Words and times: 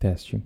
Teste. 0.00 0.42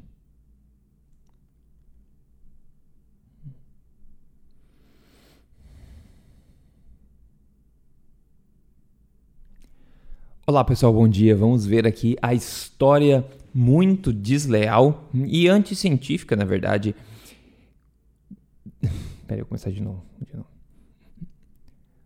Olá 10.45 10.65
pessoal, 10.65 10.93
bom 10.93 11.07
dia. 11.07 11.37
Vamos 11.37 11.65
ver 11.65 11.87
aqui 11.87 12.17
a 12.21 12.35
história 12.35 13.25
muito 13.55 14.13
desleal 14.13 15.09
e 15.15 15.49
anticientífica, 15.49 16.35
na 16.35 16.45
verdade. 16.45 16.93
Peraí, 19.25 19.39
eu 19.39 19.45
vou 19.45 19.51
começar 19.51 19.71
de 19.71 19.81
novo, 19.81 20.03
de 20.21 20.37
novo. 20.37 20.49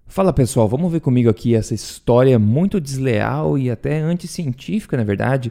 Fala 0.07 0.35
pessoal, 0.35 0.69
vamos 0.69 0.93
ver 0.93 1.01
comigo 1.01 1.31
aqui 1.31 1.55
essa 1.55 1.73
história 1.73 2.39
muito 2.39 2.79
desleal 2.79 3.57
e 3.57 3.71
até 3.71 4.01
anticientífica, 4.01 4.99
na 4.99 5.05
verdade, 5.05 5.51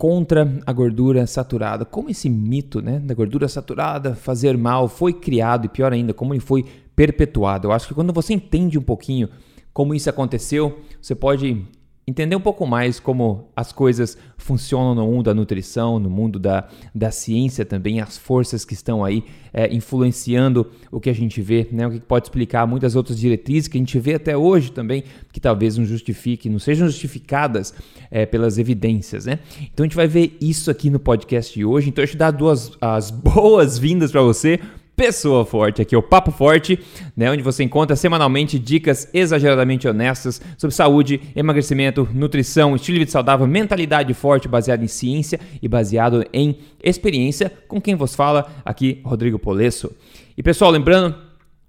contra 0.00 0.50
a 0.64 0.72
gordura 0.72 1.26
saturada. 1.26 1.84
Como 1.84 2.08
esse 2.08 2.26
mito 2.30 2.80
né, 2.80 2.98
da 2.98 3.12
gordura 3.12 3.46
saturada 3.46 4.14
fazer 4.14 4.56
mal 4.56 4.88
foi 4.88 5.12
criado 5.12 5.66
e 5.66 5.68
pior 5.68 5.92
ainda, 5.92 6.14
como 6.14 6.32
ele 6.32 6.40
foi 6.40 6.64
perpetuado. 6.96 7.68
Eu 7.68 7.72
acho 7.72 7.86
que 7.86 7.92
quando 7.92 8.10
você 8.10 8.32
entende 8.32 8.78
um 8.78 8.82
pouquinho 8.82 9.28
como 9.74 9.94
isso 9.94 10.08
aconteceu, 10.08 10.78
você 11.02 11.14
pode 11.14 11.66
entender 12.10 12.34
um 12.34 12.40
pouco 12.40 12.66
mais 12.66 12.98
como 12.98 13.48
as 13.54 13.72
coisas 13.72 14.18
funcionam 14.36 14.94
no 14.94 15.06
mundo 15.06 15.26
da 15.26 15.34
nutrição, 15.34 15.98
no 16.00 16.10
mundo 16.10 16.38
da, 16.38 16.68
da 16.92 17.10
ciência 17.10 17.64
também, 17.64 18.00
as 18.00 18.18
forças 18.18 18.64
que 18.64 18.74
estão 18.74 19.04
aí 19.04 19.24
é, 19.52 19.72
influenciando 19.72 20.66
o 20.90 20.98
que 20.98 21.08
a 21.08 21.12
gente 21.12 21.40
vê, 21.40 21.68
né? 21.70 21.86
o 21.86 21.90
que 21.92 22.00
pode 22.00 22.26
explicar 22.26 22.66
muitas 22.66 22.96
outras 22.96 23.18
diretrizes 23.18 23.68
que 23.68 23.78
a 23.78 23.80
gente 23.80 23.98
vê 23.98 24.14
até 24.14 24.36
hoje 24.36 24.72
também, 24.72 25.04
que 25.32 25.38
talvez 25.38 25.78
não 25.78 25.84
justifique, 25.84 26.48
não 26.48 26.58
sejam 26.58 26.88
justificadas 26.88 27.72
é, 28.10 28.26
pelas 28.26 28.58
evidências. 28.58 29.26
Né? 29.26 29.38
Então 29.72 29.84
a 29.84 29.86
gente 29.86 29.96
vai 29.96 30.08
ver 30.08 30.36
isso 30.40 30.70
aqui 30.70 30.90
no 30.90 30.98
podcast 30.98 31.54
de 31.54 31.64
hoje. 31.64 31.90
Então 31.90 32.02
eu 32.02 32.08
te 32.08 32.16
dar 32.16 32.32
duas 32.32 32.72
as 32.80 33.10
boas-vindas 33.14 34.10
para 34.10 34.22
você 34.22 34.58
Pessoa 34.96 35.44
Forte. 35.44 35.82
Aqui 35.82 35.94
é 35.94 35.98
o 35.98 36.02
Papo 36.02 36.30
Forte, 36.30 36.78
né, 37.16 37.30
onde 37.30 37.42
você 37.42 37.62
encontra 37.62 37.96
semanalmente 37.96 38.58
dicas 38.58 39.08
exageradamente 39.14 39.88
honestas 39.88 40.40
sobre 40.58 40.74
saúde, 40.74 41.20
emagrecimento, 41.34 42.08
nutrição, 42.12 42.76
estilo 42.76 42.94
de 42.94 43.00
vida 43.00 43.10
saudável, 43.10 43.46
mentalidade 43.46 44.12
forte 44.14 44.48
baseada 44.48 44.84
em 44.84 44.88
ciência 44.88 45.40
e 45.62 45.68
baseado 45.68 46.24
em 46.32 46.58
experiência, 46.82 47.52
com 47.66 47.80
quem 47.80 47.94
vos 47.94 48.14
fala 48.14 48.46
aqui, 48.64 49.00
Rodrigo 49.04 49.38
Polesso. 49.38 49.90
E 50.36 50.42
pessoal, 50.42 50.70
lembrando, 50.70 51.14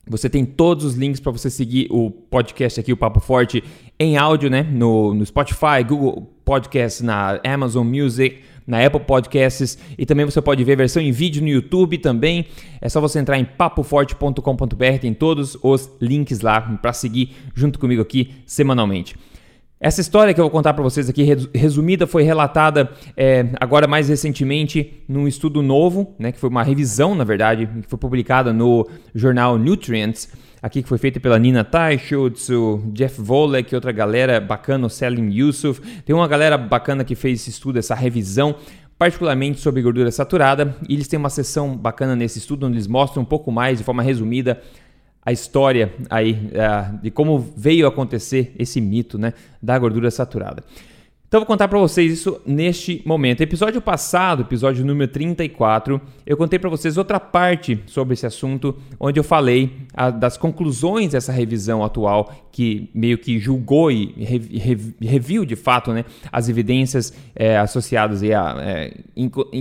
você 0.07 0.29
tem 0.29 0.43
todos 0.43 0.83
os 0.83 0.95
links 0.95 1.19
para 1.19 1.31
você 1.31 1.49
seguir 1.49 1.87
o 1.91 2.09
podcast 2.09 2.79
aqui, 2.79 2.91
o 2.91 2.97
Papo 2.97 3.19
Forte, 3.19 3.63
em 3.99 4.17
áudio, 4.17 4.49
né? 4.49 4.63
No, 4.63 5.13
no 5.13 5.25
Spotify, 5.25 5.83
Google 5.87 6.27
Podcast, 6.43 7.03
na 7.03 7.39
Amazon 7.45 7.87
Music, 7.87 8.39
na 8.71 8.85
Apple 8.85 9.01
Podcasts 9.01 9.77
e 9.97 10.05
também 10.05 10.23
você 10.23 10.41
pode 10.41 10.63
ver 10.63 10.71
a 10.73 10.77
versão 10.77 11.03
em 11.03 11.11
vídeo 11.11 11.41
no 11.41 11.49
YouTube 11.49 11.97
também. 11.97 12.45
É 12.79 12.87
só 12.87 13.01
você 13.01 13.19
entrar 13.19 13.37
em 13.37 13.43
papoforte.com.br, 13.43 14.99
tem 15.01 15.13
todos 15.13 15.57
os 15.61 15.91
links 15.99 16.39
lá 16.39 16.61
para 16.61 16.93
seguir 16.93 17.35
junto 17.53 17.77
comigo 17.77 18.01
aqui 18.01 18.31
semanalmente. 18.45 19.17
Essa 19.77 19.99
história 19.99 20.33
que 20.33 20.39
eu 20.39 20.45
vou 20.45 20.51
contar 20.51 20.73
para 20.73 20.83
vocês 20.83 21.09
aqui, 21.09 21.23
resumida, 21.53 22.07
foi 22.07 22.23
relatada 22.23 22.89
é, 23.17 23.47
agora 23.59 23.87
mais 23.87 24.07
recentemente 24.07 25.03
num 25.05 25.27
estudo 25.27 25.61
novo, 25.61 26.15
né, 26.17 26.31
que 26.31 26.39
foi 26.39 26.49
uma 26.49 26.63
revisão, 26.63 27.13
na 27.13 27.23
verdade, 27.23 27.67
que 27.67 27.89
foi 27.89 27.99
publicada 27.99 28.53
no 28.53 28.87
jornal 29.13 29.57
Nutrients, 29.57 30.29
aqui 30.61 30.83
que 30.83 30.87
foi 30.87 30.97
feita 30.97 31.19
pela 31.19 31.39
Nina 31.39 31.63
Teichholz, 31.63 32.49
o 32.49 32.81
Jeff 32.93 33.19
Volek, 33.19 33.73
outra 33.73 33.91
galera 33.91 34.39
bacana, 34.39 34.85
o 34.85 34.89
Selim 34.89 35.31
Yusuf. 35.31 35.81
Tem 36.03 36.15
uma 36.15 36.27
galera 36.27 36.57
bacana 36.57 37.03
que 37.03 37.15
fez 37.15 37.41
esse 37.41 37.49
estudo, 37.49 37.79
essa 37.79 37.95
revisão, 37.95 38.55
particularmente 38.97 39.59
sobre 39.59 39.81
gordura 39.81 40.11
saturada, 40.11 40.75
e 40.87 40.93
eles 40.93 41.07
têm 41.07 41.17
uma 41.17 41.29
sessão 41.29 41.75
bacana 41.75 42.15
nesse 42.15 42.37
estudo 42.37 42.67
onde 42.67 42.75
eles 42.75 42.87
mostram 42.87 43.23
um 43.23 43.25
pouco 43.25 43.51
mais, 43.51 43.79
de 43.79 43.83
forma 43.83 44.03
resumida, 44.03 44.61
a 45.23 45.31
história 45.31 45.93
aí 46.09 46.33
uh, 46.33 46.99
de 47.01 47.11
como 47.11 47.39
veio 47.55 47.87
acontecer 47.87 48.55
esse 48.57 48.81
mito 48.81 49.17
né, 49.17 49.33
da 49.61 49.77
gordura 49.77 50.09
saturada. 50.09 50.63
Então 51.31 51.39
eu 51.39 51.45
vou 51.45 51.47
contar 51.47 51.69
para 51.69 51.79
vocês 51.79 52.11
isso 52.11 52.41
neste 52.45 53.01
momento. 53.05 53.39
Episódio 53.39 53.81
passado, 53.81 54.41
episódio 54.41 54.83
número 54.83 55.09
34, 55.09 56.01
eu 56.25 56.35
contei 56.35 56.59
para 56.59 56.69
vocês 56.69 56.97
outra 56.97 57.21
parte 57.21 57.81
sobre 57.85 58.15
esse 58.15 58.25
assunto, 58.25 58.77
onde 58.99 59.17
eu 59.17 59.23
falei 59.23 59.77
a, 59.93 60.09
das 60.09 60.35
conclusões 60.35 61.13
dessa 61.13 61.31
revisão 61.31 61.85
atual, 61.85 62.33
que 62.51 62.89
meio 62.93 63.17
que 63.17 63.39
julgou 63.39 63.89
e 63.89 64.13
reviu 64.99 65.45
de 65.45 65.55
fato 65.55 65.93
né, 65.93 66.03
as 66.29 66.49
evidências 66.49 67.13
é, 67.33 67.57
associadas 67.57 68.21
a, 68.23 68.57
é, 68.59 68.93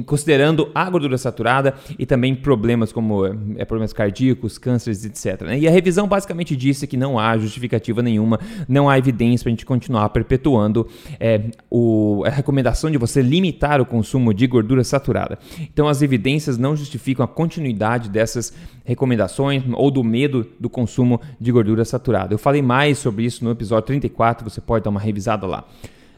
considerando 0.05 0.73
a 0.75 0.91
gordura 0.91 1.17
saturada 1.17 1.75
e 1.97 2.05
também 2.05 2.35
problemas 2.35 2.91
como 2.91 3.25
é, 3.57 3.65
problemas 3.65 3.93
cardíacos, 3.93 4.59
cânceres, 4.59 5.05
etc. 5.05 5.43
Né? 5.43 5.61
E 5.61 5.69
a 5.69 5.71
revisão 5.71 6.09
basicamente 6.09 6.57
disse 6.57 6.85
que 6.89 6.97
não 6.97 7.17
há 7.17 7.39
justificativa 7.39 8.03
nenhuma, 8.03 8.41
não 8.69 8.89
há 8.89 8.99
evidência 8.99 9.45
para 9.45 9.51
a 9.51 9.53
gente 9.53 9.65
continuar 9.65 10.09
perpetuando 10.09 10.89
é, 11.21 11.43
o, 11.69 12.23
a 12.27 12.31
recomendação 12.31 12.91
de 12.91 12.99
você 12.99 13.23
limitar 13.23 13.81
o 13.81 13.87
consumo 13.87 14.33
de 14.33 14.47
gordura 14.47 14.85
saturada. 14.85 15.39
Então, 15.61 15.89
as 15.89 16.03
evidências 16.03 16.57
não 16.59 16.77
justificam 16.77 17.25
a 17.25 17.29
continuidade 17.29 18.09
dessas 18.09 18.53
recomendações 18.85 19.63
ou 19.75 19.91
do 19.91 20.03
medo 20.03 20.47
do 20.59 20.71
consumo 20.71 21.21
de 21.41 21.53
gordura 21.53 21.85
saturada. 21.85 22.35
Eu 22.35 22.39
falei 22.39 22.63
mais 22.63 22.99
sobre 22.99 23.25
isso 23.25 23.45
no 23.45 23.51
episódio 23.51 23.87
34, 23.87 24.49
você 24.49 24.61
pode 24.61 24.85
dar 24.85 24.91
uma 24.91 25.01
revisada 25.01 25.47
lá. 25.47 25.65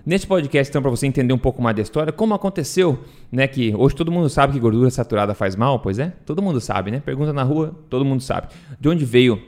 Nesse 0.05 0.27
podcast, 0.27 0.69
então, 0.69 0.83
para 0.83 0.91
você 0.91 1.07
entender 1.07 1.33
um 1.33 1.39
pouco 1.39 1.63
mais 1.63 1.77
da 1.77 1.83
história, 1.83 2.13
como 2.13 2.35
aconteceu, 2.35 3.05
né? 3.31 3.47
Que 3.47 3.73
hoje 3.73 3.95
todo 3.95 4.11
mundo 4.11 4.29
sabe 4.29 4.53
que 4.53 4.59
gordura 4.59 4.91
saturada 4.91 5.33
faz 5.33 5.55
mal, 5.55 5.79
pois 5.79 5.97
é? 5.99 6.13
Todo 6.27 6.43
mundo 6.43 6.61
sabe, 6.61 6.91
né? 6.91 7.01
Pergunta 7.05 7.33
na 7.33 7.45
rua, 7.45 7.73
todo 7.89 8.05
mundo 8.05 8.21
sabe. 8.21 8.49
De 8.81 8.89
onde 8.89 9.05
veio 9.05 9.41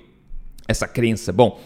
essa 0.68 0.86
crença? 0.86 1.32
Bom, 1.32 1.60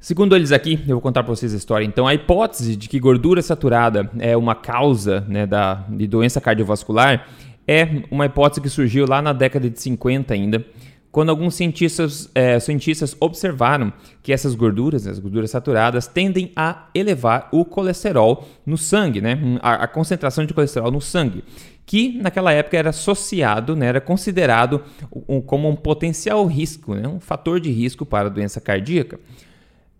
Segundo 0.00 0.34
eles 0.34 0.50
aqui, 0.50 0.80
eu 0.88 0.96
vou 0.96 1.00
contar 1.02 1.22
para 1.22 1.34
vocês 1.34 1.52
a 1.52 1.58
história. 1.58 1.84
Então, 1.84 2.06
a 2.06 2.14
hipótese 2.14 2.74
de 2.74 2.88
que 2.88 2.98
gordura 2.98 3.42
saturada 3.42 4.10
é 4.18 4.34
uma 4.34 4.54
causa 4.54 5.20
né, 5.28 5.46
da, 5.46 5.84
de 5.90 6.06
doença 6.06 6.40
cardiovascular 6.40 7.28
é 7.68 8.02
uma 8.10 8.24
hipótese 8.24 8.62
que 8.62 8.70
surgiu 8.70 9.06
lá 9.06 9.20
na 9.20 9.34
década 9.34 9.68
de 9.68 9.78
50 9.78 10.32
ainda, 10.32 10.64
quando 11.12 11.28
alguns 11.28 11.54
cientistas, 11.54 12.30
é, 12.34 12.58
cientistas 12.58 13.14
observaram 13.20 13.92
que 14.22 14.32
essas 14.32 14.54
gorduras, 14.54 15.06
as 15.06 15.18
gorduras 15.18 15.50
saturadas, 15.50 16.06
tendem 16.06 16.50
a 16.56 16.88
elevar 16.94 17.50
o 17.52 17.62
colesterol 17.62 18.48
no 18.64 18.78
sangue, 18.78 19.20
né? 19.20 19.38
a, 19.60 19.84
a 19.84 19.86
concentração 19.86 20.46
de 20.46 20.54
colesterol 20.54 20.90
no 20.90 21.00
sangue 21.00 21.44
que 21.84 22.16
naquela 22.22 22.52
época 22.52 22.76
era 22.76 22.90
associado, 22.90 23.74
né, 23.74 23.86
era 23.86 24.00
considerado 24.00 24.80
um, 25.26 25.40
como 25.40 25.68
um 25.68 25.74
potencial 25.74 26.46
risco, 26.46 26.94
né, 26.94 27.08
um 27.08 27.18
fator 27.18 27.58
de 27.58 27.68
risco 27.68 28.06
para 28.06 28.28
a 28.28 28.30
doença 28.30 28.60
cardíaca. 28.60 29.18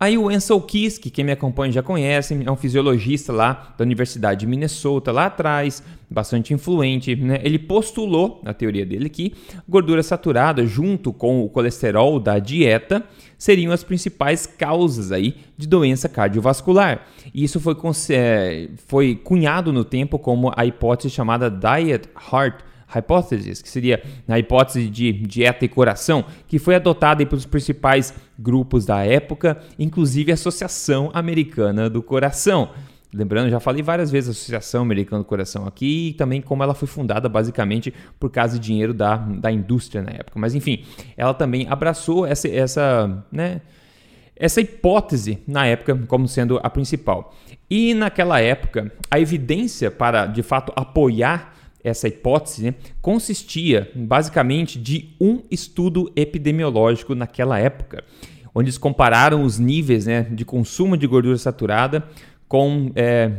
Aí 0.03 0.17
o 0.17 0.31
Ansel 0.31 0.59
Keys, 0.63 0.97
que 0.97 1.11
quem 1.11 1.23
me 1.23 1.31
acompanha 1.31 1.71
já 1.71 1.83
conhece, 1.83 2.35
é 2.43 2.51
um 2.51 2.57
fisiologista 2.57 3.35
lá 3.35 3.75
da 3.77 3.85
Universidade 3.85 4.41
de 4.41 4.47
Minnesota, 4.47 5.13
lá 5.13 5.27
atrás, 5.27 5.83
bastante 6.09 6.55
influente, 6.55 7.15
né? 7.15 7.39
ele 7.45 7.59
postulou, 7.59 8.41
na 8.43 8.55
teoria 8.55 8.87
dele, 8.87 9.11
que 9.11 9.35
gordura 9.69 10.03
saturada 10.03 10.65
junto 10.65 11.13
com 11.13 11.45
o 11.45 11.51
colesterol 11.51 12.19
da 12.19 12.39
dieta 12.39 13.05
seriam 13.37 13.75
as 13.75 13.85
principais 13.85 14.47
causas 14.47 15.13
aí 15.13 15.37
de 15.59 15.69
doença 15.69 16.09
cardiovascular. 16.09 17.07
E 17.35 17.45
isso 17.45 17.61
foi, 17.61 17.77
é, 18.09 18.71
foi 18.87 19.15
cunhado 19.15 19.71
no 19.71 19.85
tempo 19.85 20.19
como 20.19 20.51
a 20.57 20.65
hipótese 20.65 21.11
chamada 21.11 21.51
Diet 21.51 22.09
Heart 22.33 22.70
Hypothesis, 22.95 23.63
que 23.63 23.69
seria 23.69 24.03
a 24.29 24.39
hipótese 24.39 24.89
de 24.89 25.13
dieta 25.13 25.65
e 25.65 25.69
coração, 25.69 26.25
que 26.47 26.59
foi 26.59 26.75
adotada 26.75 27.25
pelos 27.25 27.47
principais 27.47 28.15
grupos 28.39 28.85
da 28.85 29.05
época, 29.05 29.59
inclusive 29.79 30.31
a 30.31 30.35
Associação 30.35 31.11
Americana 31.13 31.89
do 31.89 32.03
Coração. 32.03 32.71
Lembrando, 33.13 33.51
já 33.51 33.59
falei 33.59 33.83
várias 33.83 34.11
vezes 34.11 34.29
a 34.29 34.33
Associação 34.33 34.83
Americana 34.83 35.23
do 35.23 35.27
Coração 35.27 35.67
aqui 35.67 36.11
e 36.11 36.13
também 36.15 36.41
como 36.41 36.63
ela 36.63 36.75
foi 36.75 36.87
fundada 36.87 37.29
basicamente 37.29 37.93
por 38.21 38.31
causa 38.31 38.59
de 38.59 38.65
dinheiro 38.65 38.95
da, 38.95 39.17
da 39.17 39.51
indústria 39.51 40.01
na 40.01 40.11
época. 40.11 40.39
Mas 40.39 40.55
enfim, 40.55 40.85
ela 41.17 41.35
também 41.35 41.67
abraçou 41.69 42.25
essa, 42.25 42.49
essa, 42.49 43.25
né, 43.33 43.63
essa 44.37 44.61
hipótese 44.61 45.43
na 45.47 45.67
época 45.67 45.97
como 46.07 46.29
sendo 46.29 46.61
a 46.63 46.71
principal. 46.71 47.35
E 47.69 47.95
naquela 47.95 48.41
época, 48.41 48.93
a 49.11 49.19
evidência 49.19 49.91
para 49.91 50.27
de 50.27 50.43
fato 50.43 50.73
apoiar 50.77 51.55
essa 51.83 52.09
hipótese 52.09 52.65
né, 52.65 52.75
consistia 53.01 53.91
basicamente 53.95 54.79
de 54.79 55.15
um 55.21 55.43
estudo 55.51 56.11
epidemiológico 56.15 57.15
naquela 57.15 57.59
época, 57.59 58.05
onde 58.55 58.69
eles 58.69 58.79
compararam 58.79 59.45
os 59.45 59.59
níveis 59.59 60.07
né, 60.07 60.23
de 60.23 60.45
consumo 60.45 60.97
de 60.97 61.07
gordura 61.07 61.39
saturada 61.39 62.07
com, 62.49 62.91
é, 62.95 63.33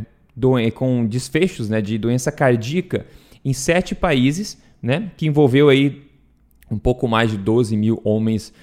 com 0.74 1.06
desfechos 1.06 1.70
né, 1.70 1.82
de 1.82 1.98
doença 1.98 2.32
cardíaca 2.32 3.06
em 3.44 3.54
sete 3.54 3.94
países, 3.94 4.58
né, 4.82 5.12
que 5.18 5.28
envolveu 5.28 5.70
aí 5.70 6.04
um 6.70 6.78
pouco 6.78 7.08
mais 7.08 7.30
de 7.30 7.38
12 7.38 7.76
mil 7.76 8.02
homens 8.04 8.54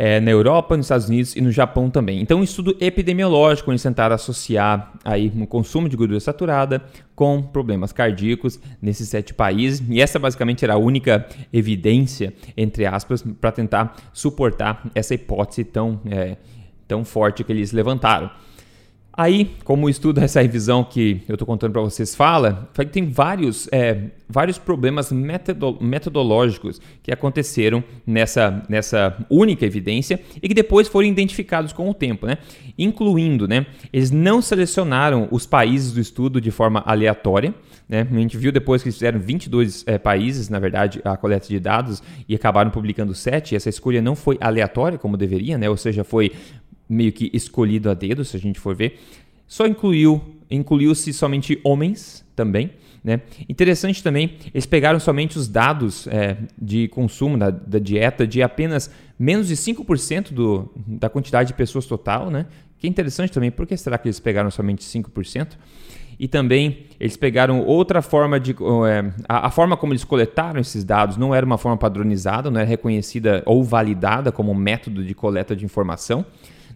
é, 0.00 0.20
na 0.20 0.30
Europa, 0.30 0.76
nos 0.76 0.86
Estados 0.86 1.08
Unidos 1.08 1.34
e 1.34 1.40
no 1.40 1.50
Japão 1.50 1.90
também. 1.90 2.20
Então, 2.20 2.38
um 2.38 2.44
estudo 2.44 2.76
epidemiológico, 2.80 3.72
eles 3.72 3.82
tentaram 3.82 4.14
associar 4.14 4.92
aí 5.04 5.26
o 5.36 5.44
consumo 5.44 5.88
de 5.88 5.96
gordura 5.96 6.20
saturada 6.20 6.80
com 7.16 7.42
problemas 7.42 7.90
cardíacos 7.90 8.60
nesses 8.80 9.08
sete 9.08 9.34
países. 9.34 9.82
E 9.90 10.00
essa 10.00 10.16
basicamente 10.16 10.64
era 10.64 10.74
a 10.74 10.78
única 10.78 11.26
evidência, 11.52 12.32
entre 12.56 12.86
aspas, 12.86 13.24
para 13.40 13.50
tentar 13.50 13.96
suportar 14.12 14.88
essa 14.94 15.14
hipótese 15.14 15.64
tão, 15.64 16.00
é, 16.08 16.36
tão 16.86 17.04
forte 17.04 17.42
que 17.42 17.50
eles 17.50 17.72
levantaram. 17.72 18.30
Aí, 19.20 19.50
como 19.64 19.86
o 19.86 19.90
estudo, 19.90 20.20
essa 20.20 20.40
revisão 20.40 20.84
que 20.84 21.22
eu 21.28 21.34
estou 21.34 21.44
contando 21.44 21.72
para 21.72 21.82
vocês 21.82 22.14
fala, 22.14 22.70
tem 22.92 23.10
vários, 23.10 23.68
é, 23.72 24.12
vários 24.28 24.58
problemas 24.58 25.10
metodo 25.10 25.76
metodológicos 25.80 26.80
que 27.02 27.10
aconteceram 27.10 27.82
nessa, 28.06 28.62
nessa 28.68 29.16
única 29.28 29.66
evidência 29.66 30.20
e 30.40 30.46
que 30.46 30.54
depois 30.54 30.86
foram 30.86 31.08
identificados 31.08 31.72
com 31.72 31.90
o 31.90 31.94
tempo, 31.94 32.28
né? 32.28 32.38
Incluindo, 32.78 33.48
né? 33.48 33.66
Eles 33.92 34.12
não 34.12 34.40
selecionaram 34.40 35.26
os 35.32 35.44
países 35.46 35.90
do 35.90 35.98
estudo 36.00 36.40
de 36.40 36.52
forma 36.52 36.80
aleatória, 36.86 37.52
né? 37.88 38.06
A 38.08 38.14
gente 38.18 38.36
viu 38.36 38.52
depois 38.52 38.84
que 38.84 38.88
eles 38.88 38.94
fizeram 38.94 39.18
22 39.18 39.82
é, 39.88 39.98
países, 39.98 40.48
na 40.48 40.60
verdade, 40.60 41.00
a 41.04 41.16
coleta 41.16 41.48
de 41.48 41.58
dados 41.58 42.00
e 42.28 42.36
acabaram 42.36 42.70
publicando 42.70 43.12
7. 43.12 43.56
Essa 43.56 43.68
escolha 43.68 44.00
não 44.00 44.14
foi 44.14 44.38
aleatória 44.40 44.96
como 44.96 45.16
deveria, 45.16 45.58
né? 45.58 45.68
Ou 45.68 45.76
seja, 45.76 46.04
foi 46.04 46.30
meio 46.88 47.12
que 47.12 47.30
escolhido 47.32 47.90
a 47.90 47.94
dedo, 47.94 48.24
se 48.24 48.36
a 48.36 48.40
gente 48.40 48.58
for 48.58 48.74
ver. 48.74 49.00
Só 49.46 49.66
incluiu, 49.66 50.20
incluiu-se 50.50 51.12
somente 51.12 51.60
homens 51.64 52.24
também. 52.34 52.70
Né? 53.02 53.20
Interessante 53.48 54.02
também, 54.02 54.36
eles 54.52 54.66
pegaram 54.66 54.98
somente 54.98 55.38
os 55.38 55.48
dados 55.48 56.06
é, 56.08 56.36
de 56.60 56.88
consumo 56.88 57.38
da, 57.38 57.50
da, 57.50 57.78
dieta 57.78 58.26
de 58.26 58.42
apenas 58.42 58.90
menos 59.18 59.48
de 59.48 59.54
5% 59.54 60.32
do, 60.32 60.70
da 60.86 61.08
quantidade 61.08 61.48
de 61.48 61.54
pessoas 61.54 61.86
total, 61.86 62.30
né? 62.30 62.46
que 62.78 62.86
é 62.86 62.90
interessante 62.90 63.32
também, 63.32 63.50
por 63.50 63.66
que 63.66 63.76
será 63.76 63.98
que 63.98 64.08
eles 64.08 64.20
pegaram 64.20 64.50
somente 64.50 64.84
5%? 64.84 65.56
E 66.18 66.26
também 66.26 66.86
eles 66.98 67.16
pegaram 67.16 67.64
outra 67.64 68.02
forma 68.02 68.40
de. 68.40 68.50
É, 68.52 69.12
a, 69.28 69.46
a, 69.46 69.50
forma 69.50 69.76
como 69.76 69.92
eles 69.92 70.02
coletaram 70.02 70.60
esses 70.60 70.82
dados 70.82 71.16
não 71.16 71.32
era 71.32 71.46
uma 71.46 71.56
forma 71.56 71.76
padronizada, 71.76 72.50
não 72.50 72.60
era 72.60 72.68
reconhecida 72.68 73.42
ou 73.46 73.62
validada 73.62 74.32
como 74.32 74.52
método 74.52 75.04
de 75.04 75.14
coleta 75.14 75.54
de 75.54 75.64
informação. 75.64 76.26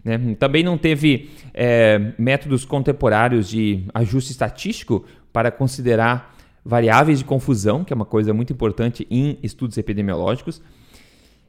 Né? 0.03 0.35
Também 0.37 0.63
não 0.63 0.77
teve 0.77 1.29
é, 1.53 2.13
métodos 2.17 2.65
contemporâneos 2.65 3.47
de 3.47 3.83
ajuste 3.93 4.31
estatístico 4.31 5.05
para 5.31 5.51
considerar 5.51 6.35
variáveis 6.65 7.19
de 7.19 7.25
confusão, 7.25 7.83
que 7.83 7.91
é 7.91 7.95
uma 7.95 8.05
coisa 8.05 8.33
muito 8.33 8.53
importante 8.53 9.07
em 9.09 9.37
estudos 9.43 9.77
epidemiológicos. 9.77 10.61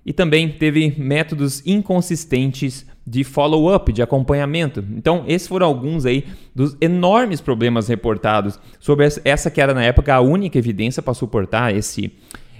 E 0.06 0.12
também 0.12 0.50
teve 0.50 0.94
métodos 0.98 1.62
inconsistentes 1.64 2.86
de 3.06 3.24
follow-up, 3.24 3.92
de 3.92 4.02
acompanhamento. 4.02 4.84
Então, 4.92 5.24
esses 5.26 5.48
foram 5.48 5.66
alguns 5.66 6.04
aí 6.04 6.24
dos 6.54 6.76
enormes 6.80 7.40
problemas 7.40 7.88
reportados 7.88 8.58
sobre 8.78 9.06
essa 9.24 9.50
que 9.50 9.60
era 9.60 9.74
na 9.74 9.82
época 9.82 10.14
a 10.14 10.20
única 10.20 10.58
evidência 10.58 11.02
para 11.02 11.14
suportar 11.14 11.74
esse, 11.74 12.12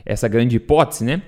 essa 0.05 0.29
grande 0.29 0.57
hipótese, 0.57 1.05
né? 1.05 1.23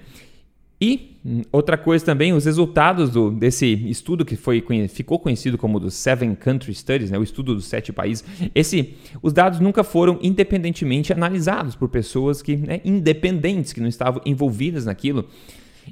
E 0.81 1.17
hum, 1.25 1.43
outra 1.51 1.79
coisa 1.79 2.05
também, 2.05 2.33
os 2.33 2.45
resultados 2.45 3.11
do, 3.11 3.31
desse 3.31 3.67
estudo 3.89 4.25
que 4.25 4.37
foi, 4.37 4.63
ficou 4.89 5.19
conhecido 5.19 5.57
como 5.57 5.81
do 5.81 5.91
Seven 5.91 6.35
Country 6.35 6.75
Studies, 6.75 7.11
né, 7.11 7.19
o 7.19 7.23
estudo 7.23 7.55
dos 7.55 7.65
sete 7.65 7.93
países, 7.93 8.25
esse, 8.55 8.95
os 9.23 9.33
dados 9.33 9.59
nunca 9.59 9.83
foram 9.83 10.19
independentemente 10.23 11.13
analisados 11.13 11.75
por 11.75 11.89
pessoas 11.89 12.43
que 12.43 12.57
né, 12.57 12.81
independentes, 12.85 13.73
que 13.73 13.81
não 13.81 13.89
estavam 13.89 14.21
envolvidas 14.27 14.85
naquilo. 14.85 15.27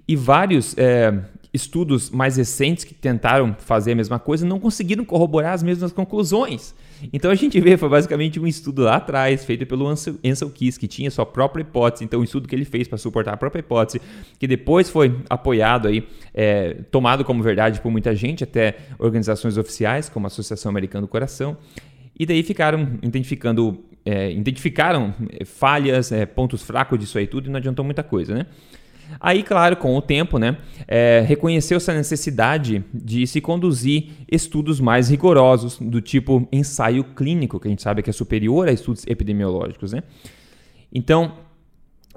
E 0.09 0.17
vários 0.17 0.77
é, 0.77 1.23
estudos 1.55 2.11
mais 2.11 2.37
recentes 2.37 2.83
que 2.83 2.93
tentaram 2.93 3.55
fazer 3.61 3.93
a 3.93 3.95
mesma 3.95 4.19
coisa 4.19 4.45
não 4.45 4.59
conseguiram 4.59 5.05
corroborar 5.05 5.55
as 5.55 5.63
mesmas 5.63 5.93
conclusões. 5.93 6.75
Então 7.13 7.31
a 7.31 7.35
gente 7.37 7.61
vê, 7.61 7.77
foi 7.77 7.89
basicamente 7.89 8.41
um 8.41 8.47
estudo 8.47 8.83
lá 8.83 8.97
atrás, 8.97 9.45
feito 9.45 9.65
pelo 9.65 9.87
Ansel, 9.87 10.17
Ansel 10.25 10.51
Keys, 10.51 10.77
que 10.77 10.89
tinha 10.89 11.11
sua 11.13 11.25
própria 11.25 11.63
hipótese, 11.63 12.05
então 12.05 12.21
o 12.21 12.25
estudo 12.25 12.49
que 12.49 12.55
ele 12.57 12.65
fez 12.65 12.89
para 12.89 12.99
suportar 12.99 13.35
a 13.35 13.37
própria 13.37 13.61
hipótese, 13.61 14.01
que 14.39 14.49
depois 14.49 14.91
foi 14.91 15.17
apoiado 15.31 15.87
aí, 15.87 16.09
é, 16.33 16.75
tomado 16.91 17.25
como 17.25 17.41
verdade 17.41 17.81
por 17.81 17.93
muita 17.93 18.17
gente, 18.17 18.43
até 18.43 18.77
organizações 18.99 19.57
oficiais, 19.57 20.09
como 20.09 20.27
a 20.27 20.29
Associação 20.29 20.71
Americana 20.71 21.03
do 21.03 21.09
Coração, 21.09 21.57
e 22.19 22.27
daí 22.27 22.43
ficaram 22.43 22.99
identificando, 23.01 23.85
é, 24.05 24.33
identificaram 24.33 25.15
é, 25.31 25.45
falhas, 25.45 26.11
é, 26.11 26.27
pontos 26.27 26.63
fracos 26.63 26.99
disso 26.99 27.17
aí 27.17 27.29
tudo, 27.29 27.49
e 27.49 27.51
não 27.51 27.59
adiantou 27.59 27.85
muita 27.85 28.03
coisa, 28.03 28.35
né? 28.35 28.47
Aí, 29.21 29.43
claro, 29.43 29.77
com 29.77 29.97
o 29.97 30.03
tempo, 30.03 30.39
né, 30.39 30.57
é, 30.87 31.25
reconheceu 31.27 31.77
essa 31.77 31.95
necessidade 31.95 32.85
de 32.93 33.27
se 33.27 33.41
conduzir 33.41 34.11
estudos 34.31 34.81
mais 34.81 35.09
rigorosos, 35.09 35.79
do 35.81 36.01
tipo 36.01 36.47
ensaio 36.53 37.05
clínico, 37.05 37.59
que 37.59 37.69
a 37.69 37.71
gente 37.71 37.83
sabe 37.83 38.03
que 38.03 38.11
é 38.11 38.13
superior 38.13 38.69
a 38.69 38.73
estudos 38.73 39.05
epidemiológicos. 39.07 39.93
Né? 39.93 40.03
Então, 40.93 41.33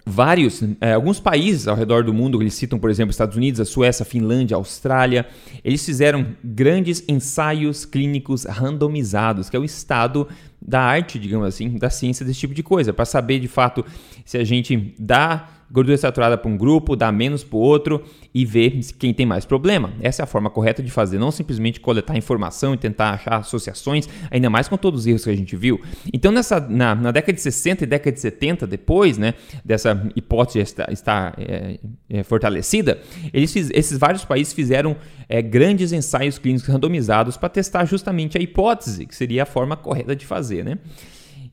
vários, 0.08 0.64
é, 0.80 0.94
alguns 0.94 1.20
países 1.20 1.68
ao 1.68 1.76
redor 1.76 2.04
do 2.04 2.14
mundo, 2.14 2.42
eles 2.42 2.54
citam, 2.54 2.80
por 2.80 2.90
exemplo, 2.90 3.12
Estados 3.12 3.36
Unidos, 3.36 3.60
a 3.60 3.66
Suécia, 3.66 4.04
a 4.04 4.06
Finlândia, 4.06 4.56
a 4.56 4.58
Austrália, 4.58 5.28
eles 5.64 5.86
fizeram 5.86 6.28
grandes 6.44 7.04
ensaios 7.10 7.86
clínicos 7.86 8.46
randomizados, 8.46 9.50
que 9.50 9.58
é 9.58 9.60
o 9.60 9.66
estado 9.66 10.28
da 10.62 10.82
arte, 10.82 11.20
digamos 11.20 11.46
assim, 11.46 11.78
da 11.78 11.90
ciência 11.90 12.26
desse 12.26 12.40
tipo 12.40 12.54
de 12.54 12.64
coisa, 12.64 12.94
para 12.94 13.06
saber 13.06 13.40
de 13.40 13.48
fato 13.48 13.86
se 14.24 14.38
a 14.38 14.44
gente 14.44 14.96
dá 14.98 15.50
gordura 15.72 15.98
saturada 15.98 16.38
para 16.38 16.50
um 16.50 16.58
grupo, 16.58 16.96
dá 16.96 17.12
menos 17.12 17.44
para 17.44 17.58
o 17.58 17.60
outro 17.60 18.04
e 18.34 18.46
ver 18.46 18.80
quem 18.98 19.14
tem 19.14 19.26
mais 19.26 19.46
problema. 19.46 19.92
Essa 20.02 20.22
é 20.22 20.24
a 20.24 20.28
forma 20.28 20.50
correta 20.50 20.82
de 20.82 20.92
fazer, 20.92 21.18
não 21.20 21.32
simplesmente 21.32 21.80
coletar 21.80 22.16
informação 22.16 22.74
e 22.74 22.78
tentar 22.78 23.12
achar 23.12 23.38
associações, 23.38 24.08
ainda 24.32 24.50
mais 24.50 24.68
com 24.68 24.78
todos 24.78 25.02
os 25.02 25.08
erros 25.08 25.24
que 25.24 25.30
a 25.30 25.36
gente 25.36 25.56
viu. 25.56 25.82
Então, 26.14 26.32
nessa, 26.32 26.60
na, 26.60 26.96
na 26.96 27.12
década 27.12 27.34
de 27.34 27.42
60 27.42 27.84
e 27.84 27.88
década 27.88 28.12
de 28.12 28.20
70, 28.20 28.68
depois 28.68 29.18
né, 29.18 29.34
dessa 29.64 30.10
hipótese 30.16 30.60
estar, 30.60 30.92
estar 30.92 31.36
é, 31.38 31.80
é, 32.10 32.24
fortalecida, 32.24 33.00
eles 33.34 33.56
esses 33.56 33.98
vários 33.98 34.24
países 34.24 34.54
fizeram 34.54 34.96
é, 35.28 35.42
grandes 35.42 35.92
ensaios 35.92 36.38
clínicos 36.38 36.68
randomizados 36.68 37.38
para 37.38 37.50
testar 37.50 37.86
justamente 37.86 38.38
a 38.38 38.42
hipótese, 38.42 39.06
que 39.06 39.16
seria 39.16 39.44
a 39.44 39.46
forma 39.46 39.76
correta 39.76 40.16
de 40.16 40.26
fazer. 40.26 40.64
Né? 40.64 40.78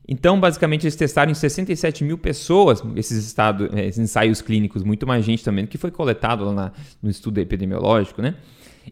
Então, 0.07 0.39
basicamente, 0.39 0.83
eles 0.83 0.95
testaram 0.95 1.31
em 1.31 1.35
67 1.35 2.03
mil 2.03 2.17
pessoas 2.17 2.83
esses, 2.95 3.35
eh, 3.73 3.87
esses 3.87 3.99
ensaios 3.99 4.41
clínicos, 4.41 4.83
muito 4.83 5.07
mais 5.07 5.25
gente 5.25 5.43
também, 5.43 5.65
que 5.65 5.77
foi 5.77 5.89
coletado 5.89 6.45
lá 6.45 6.53
na, 6.53 6.71
no 7.01 7.09
estudo 7.09 7.39
epidemiológico, 7.39 8.21
né? 8.21 8.35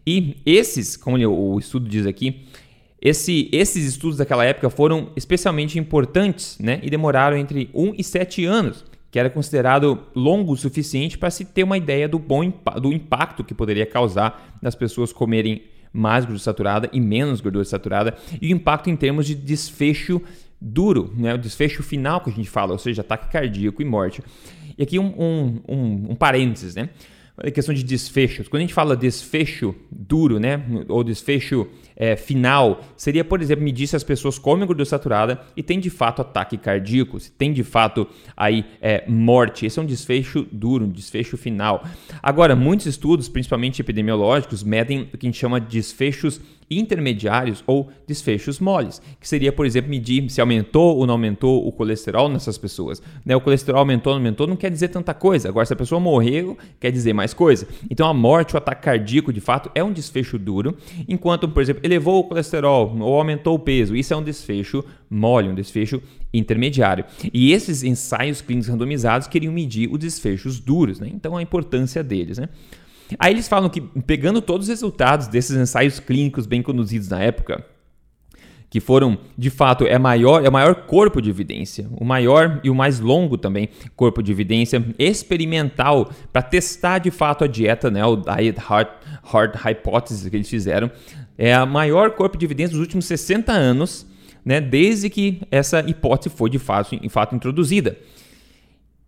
E 0.04 0.36
esses, 0.44 0.96
como 0.96 1.16
o 1.16 1.58
estudo 1.58 1.88
diz 1.88 2.04
aqui, 2.04 2.44
esse, 3.00 3.48
esses 3.52 3.84
estudos 3.84 4.16
daquela 4.16 4.44
época 4.44 4.68
foram 4.70 5.10
especialmente 5.14 5.78
importantes, 5.78 6.58
né? 6.58 6.80
E 6.82 6.90
demoraram 6.90 7.36
entre 7.36 7.70
1 7.72 7.94
e 7.96 8.02
7 8.02 8.44
anos, 8.44 8.84
que 9.10 9.18
era 9.18 9.30
considerado 9.30 10.00
longo 10.16 10.52
o 10.52 10.56
suficiente 10.56 11.16
para 11.16 11.30
se 11.30 11.44
ter 11.44 11.62
uma 11.62 11.76
ideia 11.76 12.08
do 12.08 12.18
bom 12.18 12.52
do 12.82 12.92
impacto 12.92 13.44
que 13.44 13.54
poderia 13.54 13.86
causar 13.86 14.58
nas 14.60 14.74
pessoas 14.74 15.12
comerem 15.12 15.62
mais 15.92 16.24
gordura 16.24 16.42
saturada 16.42 16.90
e 16.92 17.00
menos 17.00 17.40
gordura 17.40 17.64
saturada 17.64 18.16
e 18.42 18.52
o 18.52 18.56
impacto 18.56 18.90
em 18.90 18.96
termos 18.96 19.24
de 19.24 19.36
desfecho 19.36 20.20
duro, 20.64 21.12
né? 21.14 21.34
o 21.34 21.38
desfecho 21.38 21.82
final 21.82 22.20
que 22.20 22.30
a 22.30 22.32
gente 22.32 22.48
fala, 22.48 22.72
ou 22.72 22.78
seja, 22.78 23.02
ataque 23.02 23.30
cardíaco 23.30 23.82
e 23.82 23.84
morte. 23.84 24.22
E 24.78 24.82
aqui 24.82 24.98
um, 24.98 25.14
um, 25.16 25.60
um, 25.68 26.06
um 26.10 26.14
parênteses, 26.14 26.74
né? 26.74 26.88
A 27.36 27.50
questão 27.50 27.74
de 27.74 27.82
desfechos. 27.82 28.46
Quando 28.46 28.60
a 28.60 28.62
gente 28.62 28.74
fala 28.74 28.96
desfecho 28.96 29.74
duro, 29.90 30.38
né, 30.38 30.64
ou 30.88 31.02
desfecho 31.02 31.66
é, 31.96 32.14
final, 32.14 32.80
seria, 32.96 33.24
por 33.24 33.42
exemplo, 33.42 33.64
medir 33.64 33.88
se 33.88 33.96
as 33.96 34.04
pessoas 34.04 34.38
comem 34.38 34.64
gordura 34.64 34.84
saturada 34.84 35.40
e 35.56 35.62
tem 35.62 35.80
de 35.80 35.90
fato 35.90 36.22
ataque 36.22 36.56
cardíaco, 36.56 37.18
se 37.18 37.32
tem 37.32 37.52
de 37.52 37.64
fato 37.64 38.06
aí 38.36 38.64
é, 38.80 39.02
morte. 39.08 39.66
Esse 39.66 39.80
é 39.80 39.82
um 39.82 39.86
desfecho 39.86 40.46
duro, 40.52 40.84
um 40.84 40.88
desfecho 40.88 41.36
final. 41.36 41.84
Agora, 42.22 42.54
muitos 42.54 42.86
estudos, 42.86 43.28
principalmente 43.28 43.80
epidemiológicos, 43.80 44.62
medem 44.62 45.08
o 45.12 45.18
que 45.18 45.26
a 45.26 45.28
gente 45.28 45.38
chama 45.38 45.60
de 45.60 45.66
desfechos 45.66 46.40
intermediários 46.70 47.62
ou 47.66 47.88
desfechos 48.06 48.60
moles, 48.60 49.00
que 49.20 49.28
seria, 49.28 49.52
por 49.52 49.66
exemplo, 49.66 49.90
medir 49.90 50.28
se 50.30 50.40
aumentou 50.40 50.96
ou 50.96 51.06
não 51.06 51.14
aumentou 51.14 51.66
o 51.66 51.72
colesterol 51.72 52.28
nessas 52.28 52.58
pessoas. 52.58 53.02
Né? 53.24 53.34
O 53.36 53.40
colesterol 53.40 53.80
aumentou 53.80 54.12
ou 54.12 54.18
não 54.18 54.24
aumentou 54.24 54.46
não 54.46 54.56
quer 54.56 54.70
dizer 54.70 54.88
tanta 54.88 55.14
coisa. 55.14 55.48
Agora, 55.48 55.66
se 55.66 55.72
a 55.72 55.76
pessoa 55.76 56.00
morreu, 56.00 56.56
quer 56.80 56.90
dizer 56.90 57.12
mais 57.12 57.34
coisa. 57.34 57.66
Então, 57.90 58.08
a 58.08 58.14
morte, 58.14 58.54
o 58.54 58.58
ataque 58.58 58.82
cardíaco, 58.82 59.32
de 59.32 59.40
fato, 59.40 59.70
é 59.74 59.82
um 59.82 59.92
desfecho 59.92 60.38
duro, 60.38 60.76
enquanto, 61.08 61.48
por 61.48 61.62
exemplo, 61.62 61.82
elevou 61.84 62.20
o 62.20 62.24
colesterol 62.24 62.96
ou 63.00 63.18
aumentou 63.18 63.54
o 63.54 63.58
peso, 63.58 63.94
isso 63.96 64.12
é 64.12 64.16
um 64.16 64.22
desfecho 64.22 64.84
mole, 65.08 65.48
um 65.48 65.54
desfecho 65.54 66.02
intermediário. 66.32 67.04
E 67.32 67.52
esses 67.52 67.82
ensaios 67.82 68.40
clínicos 68.40 68.68
randomizados 68.68 69.28
queriam 69.28 69.52
medir 69.52 69.88
os 69.90 69.98
desfechos 69.98 70.58
duros, 70.58 70.98
né? 70.98 71.08
então 71.12 71.36
a 71.36 71.42
importância 71.42 72.02
deles. 72.02 72.38
Né? 72.38 72.48
Aí 73.18 73.32
eles 73.32 73.48
falam 73.48 73.68
que, 73.68 73.80
pegando 73.80 74.40
todos 74.40 74.66
os 74.66 74.70
resultados 74.70 75.26
desses 75.28 75.56
ensaios 75.56 76.00
clínicos 76.00 76.46
bem 76.46 76.62
conduzidos 76.62 77.08
na 77.08 77.20
época, 77.20 77.64
que 78.74 78.80
foram, 78.80 79.16
de 79.38 79.50
fato, 79.50 79.86
é 79.86 79.96
maior, 80.00 80.44
é 80.44 80.48
o 80.48 80.52
maior 80.52 80.74
corpo 80.74 81.22
de 81.22 81.30
evidência, 81.30 81.86
o 81.92 82.04
maior 82.04 82.60
e 82.64 82.68
o 82.68 82.74
mais 82.74 82.98
longo 82.98 83.38
também 83.38 83.68
corpo 83.94 84.20
de 84.20 84.32
evidência 84.32 84.84
experimental 84.98 86.10
para 86.32 86.42
testar 86.42 86.98
de 86.98 87.08
fato 87.12 87.44
a 87.44 87.46
dieta, 87.46 87.88
né, 87.88 88.04
o 88.04 88.16
Diet 88.16 88.58
Heart, 88.58 88.88
Heart 89.32 89.54
Hypothesis 89.64 90.28
que 90.28 90.36
eles 90.36 90.48
fizeram, 90.48 90.90
é 91.38 91.54
a 91.54 91.64
maior 91.64 92.10
corpo 92.16 92.36
de 92.36 92.44
evidência 92.44 92.72
dos 92.72 92.80
últimos 92.80 93.04
60 93.04 93.52
anos, 93.52 94.08
né, 94.44 94.60
desde 94.60 95.08
que 95.08 95.40
essa 95.52 95.78
hipótese 95.88 96.34
foi 96.34 96.50
de 96.50 96.58
fato, 96.58 96.96
em 97.00 97.08
fato 97.08 97.32
introduzida. 97.36 97.96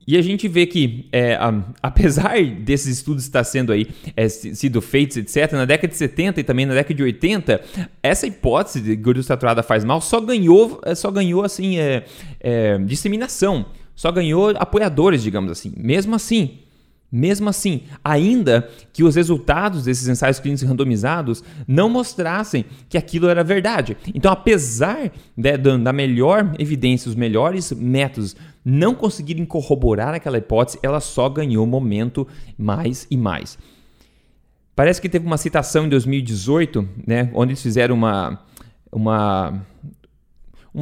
E 0.07 0.17
a 0.17 0.23
gente 0.23 0.47
vê 0.47 0.67
que, 0.67 1.09
é, 1.11 1.37
apesar 1.83 2.41
desses 2.63 2.99
estudos 2.99 3.25
estar 3.25 3.43
sendo 3.43 3.73
aí, 3.73 3.89
é, 4.17 4.29
sido 4.29 4.81
feitos, 4.81 5.17
etc., 5.17 5.53
na 5.53 5.65
década 5.65 5.89
de 5.89 5.97
70 5.97 6.41
e 6.41 6.45
também 6.45 6.65
na 6.65 6.75
década 6.75 6.95
de 6.95 7.03
80, 7.03 7.61
essa 8.03 8.27
hipótese 8.27 8.81
de 8.81 8.95
gordura 8.95 9.25
saturada 9.25 9.63
faz 9.63 9.85
mal 9.85 10.01
só 10.01 10.21
ganhou, 10.21 10.81
é, 10.85 10.95
só 10.95 11.11
ganhou 11.11 11.43
assim, 11.43 11.79
é, 11.79 12.05
é, 12.39 12.79
disseminação, 12.79 13.67
só 13.97 14.13
ganhou 14.13 14.51
apoiadores, 14.57 15.23
digamos 15.23 15.51
assim. 15.51 15.73
Mesmo 15.77 16.15
assim, 16.15 16.59
mesmo 17.11 17.49
assim, 17.49 17.83
ainda 18.05 18.69
que 18.93 19.05
os 19.05 19.15
resultados 19.15 19.85
desses 19.85 20.09
ensaios 20.09 20.41
clínicos 20.41 20.67
randomizados 20.69 21.43
não 21.67 21.89
mostrassem 21.89 22.65
que 22.89 22.99
aquilo 22.99 23.29
era 23.29 23.45
verdade. 23.45 23.97
Então, 24.15 24.33
apesar 24.33 25.13
de, 25.37 25.57
da 25.57 25.93
melhor 25.93 26.55
evidência, 26.59 27.09
os 27.09 27.15
melhores 27.15 27.73
métodos 27.73 28.37
não 28.65 28.95
conseguirem 28.95 29.45
corroborar 29.45 30.15
aquela 30.15 30.39
hipótese, 30.39 30.79
ela 30.83 31.01
só 31.01 31.29
ganhou 31.29 31.67
momento 31.67 32.27
mais 32.59 33.07
e 33.11 33.17
mais. 33.17 33.57
Parece 34.75 35.01
que 35.01 35.09
teve 35.09 35.25
uma 35.25 35.39
citação 35.39 35.87
em 35.87 35.89
2018, 35.89 36.87
né, 37.07 37.31
onde 37.33 37.53
eles 37.53 37.63
fizeram 37.63 37.95
uma, 37.95 38.43
uma 38.93 39.65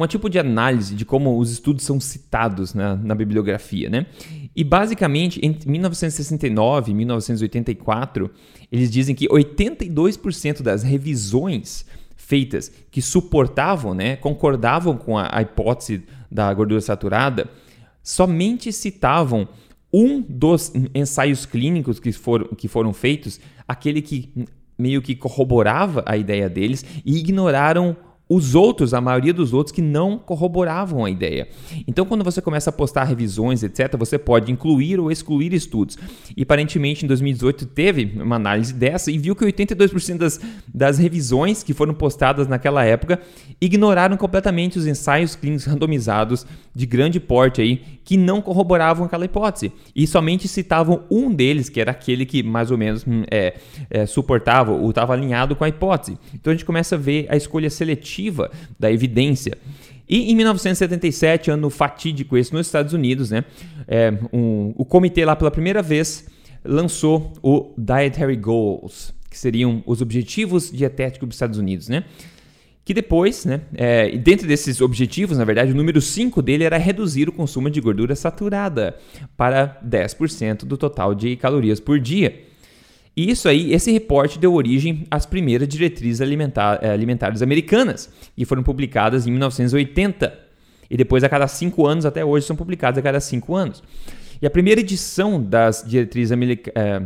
um 0.03 0.07
tipo 0.07 0.29
de 0.29 0.37
análise 0.37 0.93
de 0.93 1.05
como 1.05 1.39
os 1.39 1.51
estudos 1.51 1.85
são 1.85 1.99
citados 1.99 2.73
na, 2.73 2.95
na 2.95 3.15
bibliografia, 3.15 3.89
né? 3.89 4.07
E 4.53 4.63
basicamente, 4.63 5.39
entre 5.41 5.69
1969 5.69 6.91
e 6.91 6.95
1984, 6.95 8.29
eles 8.71 8.91
dizem 8.91 9.15
que 9.15 9.27
82% 9.27 10.61
das 10.61 10.83
revisões 10.83 11.85
feitas 12.15 12.71
que 12.91 13.01
suportavam, 13.01 13.93
né, 13.93 14.15
concordavam 14.15 14.97
com 14.97 15.17
a, 15.17 15.29
a 15.31 15.41
hipótese 15.41 16.03
da 16.31 16.53
gordura 16.53 16.81
saturada, 16.81 17.49
somente 18.03 18.71
citavam 18.73 19.47
um 19.93 20.21
dos 20.21 20.73
ensaios 20.93 21.45
clínicos 21.45 21.99
que 21.99 22.11
foram, 22.11 22.47
que 22.47 22.67
foram 22.67 22.91
feitos, 22.91 23.39
aquele 23.67 24.01
que 24.01 24.45
meio 24.77 25.01
que 25.01 25.15
corroborava 25.15 26.03
a 26.05 26.17
ideia 26.17 26.49
deles, 26.49 26.83
e 27.05 27.17
ignoraram 27.17 27.95
os 28.27 28.55
outros, 28.55 28.93
a 28.93 28.99
maioria 28.99 29.33
dos 29.33 29.53
outros 29.53 29.71
que 29.71 29.81
não 29.81 30.17
corroboravam 30.17 31.05
a 31.05 31.09
ideia. 31.09 31.47
Então, 31.87 32.05
quando 32.05 32.23
você 32.23 32.41
começa 32.41 32.71
a 32.71 32.73
postar 32.73 33.03
revisões, 33.03 33.61
etc., 33.61 33.95
você 33.97 34.17
pode 34.17 34.51
incluir 34.51 34.99
ou 34.99 35.11
excluir 35.11 35.53
estudos. 35.53 35.97
E 36.35 36.41
aparentemente, 36.41 37.05
em 37.05 37.07
2018, 37.07 37.67
teve 37.67 38.19
uma 38.19 38.35
análise 38.35 38.73
dessa 38.73 39.11
e 39.11 39.17
viu 39.17 39.35
que 39.35 39.45
82% 39.45 40.17
das, 40.17 40.39
das 40.73 40.97
revisões 40.97 41.61
que 41.61 41.73
foram 41.73 41.93
postadas 41.93 42.47
naquela 42.47 42.83
época 42.83 43.21
ignoraram 43.61 44.17
completamente 44.17 44.79
os 44.79 44.87
ensaios 44.87 45.35
clínicos 45.35 45.65
randomizados 45.65 46.47
de 46.73 46.85
grande 46.85 47.19
porte 47.19 47.61
aí 47.61 47.81
que 48.03 48.17
não 48.17 48.41
corroboravam 48.41 49.05
aquela 49.05 49.25
hipótese 49.25 49.71
e 49.95 50.05
somente 50.05 50.47
citavam 50.47 51.03
um 51.09 51.31
deles, 51.31 51.69
que 51.69 51.81
era 51.81 51.91
aquele 51.91 52.25
que 52.25 52.43
mais 52.43 52.69
ou 52.69 52.77
menos 52.77 53.05
hum, 53.07 53.23
é, 53.31 53.55
é, 53.89 54.05
suportava 54.05 54.71
ou 54.71 54.89
estava 54.89 55.13
alinhado 55.13 55.55
com 55.55 55.63
a 55.63 55.69
hipótese. 55.69 56.17
Então, 56.33 56.51
a 56.51 56.55
gente 56.55 56.65
começa 56.65 56.95
a 56.95 56.97
ver 56.97 57.25
a 57.29 57.35
escolha 57.35 57.69
seletiva 57.69 58.14
da 58.79 58.91
evidência. 58.91 59.57
E 60.07 60.31
em 60.31 60.35
1977, 60.35 61.49
ano 61.49 61.69
fatídico 61.69 62.37
esse 62.37 62.53
nos 62.53 62.67
Estados 62.67 62.93
Unidos, 62.93 63.31
né, 63.31 63.43
é, 63.87 64.13
um, 64.31 64.73
o 64.75 64.85
comitê 64.85 65.25
lá 65.25 65.35
pela 65.35 65.49
primeira 65.49 65.81
vez 65.81 66.25
lançou 66.63 67.33
o 67.41 67.73
Dietary 67.77 68.35
Goals, 68.35 69.13
que 69.29 69.37
seriam 69.37 69.83
os 69.85 70.01
objetivos 70.01 70.71
dietéticos 70.71 71.27
dos 71.27 71.35
Estados 71.35 71.59
Unidos, 71.59 71.89
né? 71.89 72.03
Que 72.83 72.93
depois, 72.93 73.45
né, 73.45 73.61
é, 73.73 74.15
dentro 74.15 74.47
desses 74.47 74.79
objetivos, 74.79 75.39
na 75.39 75.43
verdade, 75.43 75.71
o 75.71 75.75
número 75.75 75.99
5 75.99 76.39
dele 76.41 76.63
era 76.63 76.77
reduzir 76.77 77.27
o 77.27 77.31
consumo 77.31 77.67
de 77.67 77.81
gordura 77.81 78.15
saturada 78.15 78.95
para 79.35 79.79
10% 79.83 80.65
do 80.65 80.77
total 80.77 81.15
de 81.15 81.35
calorias 81.35 81.79
por 81.79 81.99
dia. 81.99 82.44
E 83.15 83.31
isso 83.31 83.47
aí, 83.47 83.73
esse 83.73 83.91
reporte 83.91 84.37
deu 84.37 84.53
origem 84.53 85.05
às 85.09 85.25
primeiras 85.25 85.67
diretrizes 85.67 86.19
alimentar, 86.19 86.79
eh, 86.81 86.91
alimentares 86.91 87.41
americanas, 87.41 88.09
que 88.35 88.43
foram 88.43 88.61
publicadas 88.61 89.25
em 89.25 89.31
1980. 89.31 90.37
E 90.89 90.97
depois, 90.97 91.23
a 91.23 91.29
cada 91.29 91.47
cinco 91.47 91.87
anos, 91.87 92.05
até 92.05 92.25
hoje, 92.25 92.45
são 92.45 92.55
publicadas 92.55 92.97
a 92.97 93.01
cada 93.01 93.19
cinco 93.19 93.55
anos. 93.55 93.81
E 94.41 94.45
a 94.45 94.49
primeira 94.49 94.81
edição 94.81 95.41
das 95.41 95.83
diretrizes 95.87 96.37
é, 96.75 97.01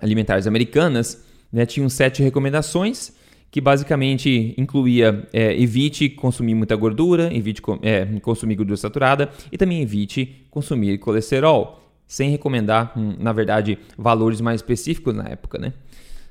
alimentares 0.00 0.46
americanas 0.46 1.24
né, 1.52 1.64
tinha 1.64 1.88
sete 1.88 2.22
recomendações, 2.22 3.12
que 3.50 3.60
basicamente 3.60 4.54
incluía 4.58 5.26
é, 5.32 5.58
evite 5.58 6.08
consumir 6.08 6.54
muita 6.54 6.76
gordura, 6.76 7.32
evite 7.32 7.62
é, 7.82 8.04
consumir 8.20 8.56
gordura 8.56 8.76
saturada 8.76 9.30
e 9.50 9.56
também 9.56 9.80
evite 9.80 10.46
consumir 10.50 10.98
colesterol 10.98 11.87
sem 12.08 12.30
recomendar, 12.30 12.94
hum, 12.96 13.14
na 13.18 13.32
verdade, 13.32 13.78
valores 13.96 14.40
mais 14.40 14.60
específicos 14.60 15.14
na 15.14 15.28
época, 15.28 15.58
né? 15.58 15.74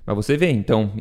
Mas 0.04 0.16
você 0.16 0.36
vê, 0.36 0.50
então, 0.50 0.92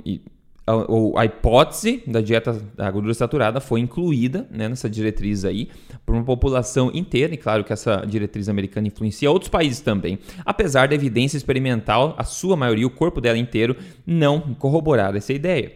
a, 0.66 1.20
a, 1.20 1.24
hipótese 1.24 2.02
da 2.06 2.20
dieta 2.20 2.60
da 2.76 2.90
gordura 2.90 3.14
saturada 3.14 3.58
foi 3.58 3.80
incluída 3.80 4.46
né, 4.50 4.68
nessa 4.68 4.90
diretriz 4.90 5.44
aí 5.44 5.70
por 6.04 6.14
uma 6.14 6.24
população 6.24 6.90
inteira, 6.92 7.32
e 7.32 7.36
claro 7.36 7.64
que 7.64 7.72
essa 7.72 8.04
diretriz 8.06 8.48
americana 8.48 8.88
influencia 8.88 9.30
outros 9.30 9.48
países 9.48 9.80
também, 9.80 10.18
apesar 10.44 10.88
da 10.88 10.94
evidência 10.94 11.36
experimental, 11.36 12.14
a 12.18 12.24
sua 12.24 12.56
maioria, 12.56 12.86
o 12.86 12.90
corpo 12.90 13.20
dela 13.20 13.38
inteiro, 13.38 13.76
não 14.06 14.54
corroborar 14.54 15.16
essa 15.16 15.32
ideia. 15.32 15.72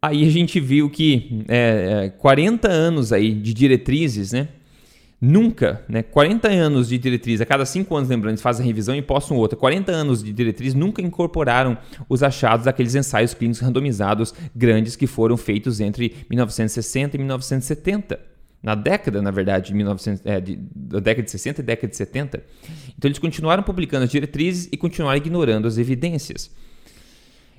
Aí 0.00 0.24
a 0.24 0.30
gente 0.30 0.60
viu 0.60 0.88
que 0.88 1.44
é, 1.48 2.12
40 2.18 2.68
é, 2.68 2.70
anos 2.70 3.12
aí 3.12 3.32
de 3.32 3.52
diretrizes, 3.52 4.32
né? 4.32 4.48
Nunca, 5.20 5.84
né? 5.88 6.00
40 6.00 6.48
anos 6.48 6.88
de 6.88 6.96
diretriz, 6.96 7.40
a 7.40 7.46
cada 7.46 7.66
5 7.66 7.94
anos, 7.96 8.08
lembrando, 8.08 8.30
eles 8.30 8.42
fazem 8.42 8.62
a 8.62 8.66
revisão 8.66 8.94
e 8.94 9.02
postam 9.02 9.36
outra. 9.36 9.58
40 9.58 9.90
anos 9.90 10.22
de 10.22 10.32
diretriz 10.32 10.74
nunca 10.74 11.02
incorporaram 11.02 11.76
os 12.08 12.22
achados 12.22 12.66
daqueles 12.66 12.94
ensaios 12.94 13.34
clínicos 13.34 13.60
randomizados 13.60 14.32
grandes 14.54 14.94
que 14.94 15.08
foram 15.08 15.36
feitos 15.36 15.80
entre 15.80 16.14
1960 16.30 17.16
e 17.16 17.18
1970. 17.18 18.20
Na 18.62 18.76
década, 18.76 19.20
na 19.20 19.32
verdade, 19.32 19.68
de 19.68 19.74
1900, 19.74 20.24
é, 20.24 20.40
de, 20.40 20.56
da 20.56 21.00
década 21.00 21.24
de 21.24 21.30
60 21.32 21.60
e 21.62 21.64
década 21.64 21.88
de 21.88 21.96
70. 21.96 22.42
Então 22.96 23.08
eles 23.08 23.18
continuaram 23.18 23.64
publicando 23.64 24.04
as 24.04 24.10
diretrizes 24.10 24.68
e 24.70 24.76
continuaram 24.76 25.16
ignorando 25.16 25.66
as 25.66 25.78
evidências. 25.78 26.50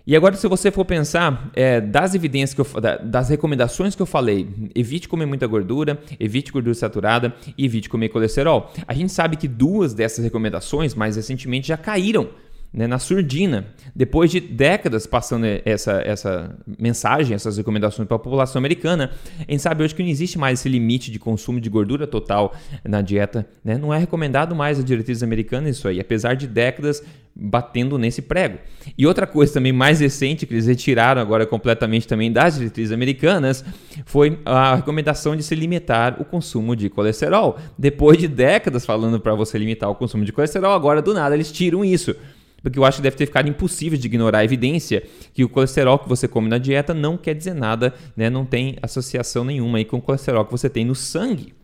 E 0.10 0.16
agora, 0.16 0.36
se 0.36 0.48
você 0.48 0.72
for 0.72 0.84
pensar 0.86 1.52
é, 1.54 1.80
das 1.80 2.16
evidências 2.16 2.56
que 2.56 2.62
eu, 2.62 2.82
das 3.04 3.30
recomendações 3.30 3.94
que 3.94 4.02
eu 4.02 4.08
falei, 4.08 4.50
evite 4.74 5.08
comer 5.08 5.28
muita 5.28 5.46
gordura, 5.46 6.00
evite 6.20 6.52
gordura 6.52 6.74
saturada 6.74 7.32
e 7.56 7.64
evite 7.64 7.88
comer 7.88 8.10
colesterol. 8.10 8.74
A 8.88 8.94
gente 8.96 9.12
sabe 9.12 9.38
que 9.38 9.48
duas 9.48 9.94
dessas 9.94 10.26
recomendações 10.26 10.96
mais 10.96 11.16
recentemente 11.16 11.68
já 11.68 11.78
caíram 11.78 12.28
né, 12.74 12.88
na 12.88 13.00
surdina. 13.00 13.68
Depois 13.96 14.30
de 14.32 14.40
décadas 14.40 15.08
passando 15.08 15.46
essa, 15.66 16.02
essa 16.06 16.56
mensagem, 16.78 17.36
essas 17.36 17.58
recomendações 17.58 18.08
para 18.08 18.16
a 18.16 18.20
população 18.20 18.60
americana, 18.60 19.12
a 19.40 19.52
gente 19.52 19.62
sabe 19.62 19.84
hoje 19.84 19.96
que 19.96 20.04
não 20.04 20.10
existe 20.10 20.38
mais 20.38 20.60
esse 20.60 20.70
limite 20.70 21.12
de 21.12 21.20
consumo 21.20 21.60
de 21.60 21.70
gordura 21.70 22.06
total 22.06 22.54
na 22.84 23.02
dieta. 23.02 23.48
Né? 23.64 23.78
Não 23.78 23.94
é 23.94 23.98
recomendado 23.98 24.56
mais 24.56 24.80
a 24.80 24.84
diretriz 24.84 25.24
americana 25.24 25.70
isso 25.70 25.88
aí, 25.88 26.00
apesar 26.00 26.36
de 26.36 26.48
décadas 26.48 27.04
batendo 27.42 27.98
nesse 27.98 28.22
prego. 28.22 28.58
E 28.98 29.08
outra 29.08 29.26
coisa 29.26 29.54
também 29.54 29.72
mais 29.72 30.00
recente 30.00 30.46
que 30.46 30.54
eles 30.54 30.68
retiraram 30.68 31.22
agora 31.22 31.46
completamente 31.46 32.08
também 32.08 32.32
das 32.32 32.56
diretrizes 32.56 32.92
americanas 32.92 33.64
foi 34.06 34.40
a 34.46 34.76
recomendação 34.76 35.36
de 35.36 35.44
se 35.44 35.56
limitar 35.56 36.22
o 36.22 36.26
consumo 36.26 36.76
de 36.76 36.90
colesterol. 36.90 37.58
Depois 37.78 38.18
de 38.18 38.28
décadas 38.28 38.86
falando 38.86 39.20
para 39.20 39.34
você 39.36 39.58
limitar 39.58 39.90
o 39.90 39.96
consumo 39.96 40.26
de 40.26 40.34
colesterol, 40.34 40.74
agora 40.74 41.02
do 41.02 41.14
nada 41.14 41.34
eles 41.34 41.52
tiram 41.52 41.86
isso. 41.86 42.16
Porque 42.62 42.78
eu 42.80 42.86
acho 42.86 42.98
que 42.98 43.04
deve 43.04 43.16
ter 43.16 43.26
ficado 43.26 43.48
impossível 43.48 43.98
de 43.98 44.08
ignorar 44.08 44.40
a 44.40 44.44
evidência 44.44 45.04
que 45.34 45.44
o 45.44 45.50
colesterol 45.50 46.00
que 46.00 46.10
você 46.10 46.28
come 46.28 46.50
na 46.50 46.58
dieta 46.58 46.94
não 46.94 47.18
quer 47.18 47.34
dizer 47.34 47.54
nada, 47.54 47.94
né? 48.16 48.30
não 48.30 48.46
tem 48.46 48.78
associação 48.82 49.44
nenhuma 49.44 49.78
aí 49.78 49.86
com 49.86 49.98
o 49.98 50.02
colesterol 50.02 50.46
que 50.46 50.52
você 50.52 50.70
tem 50.70 50.86
no 50.86 50.96
sangue. 50.96 51.59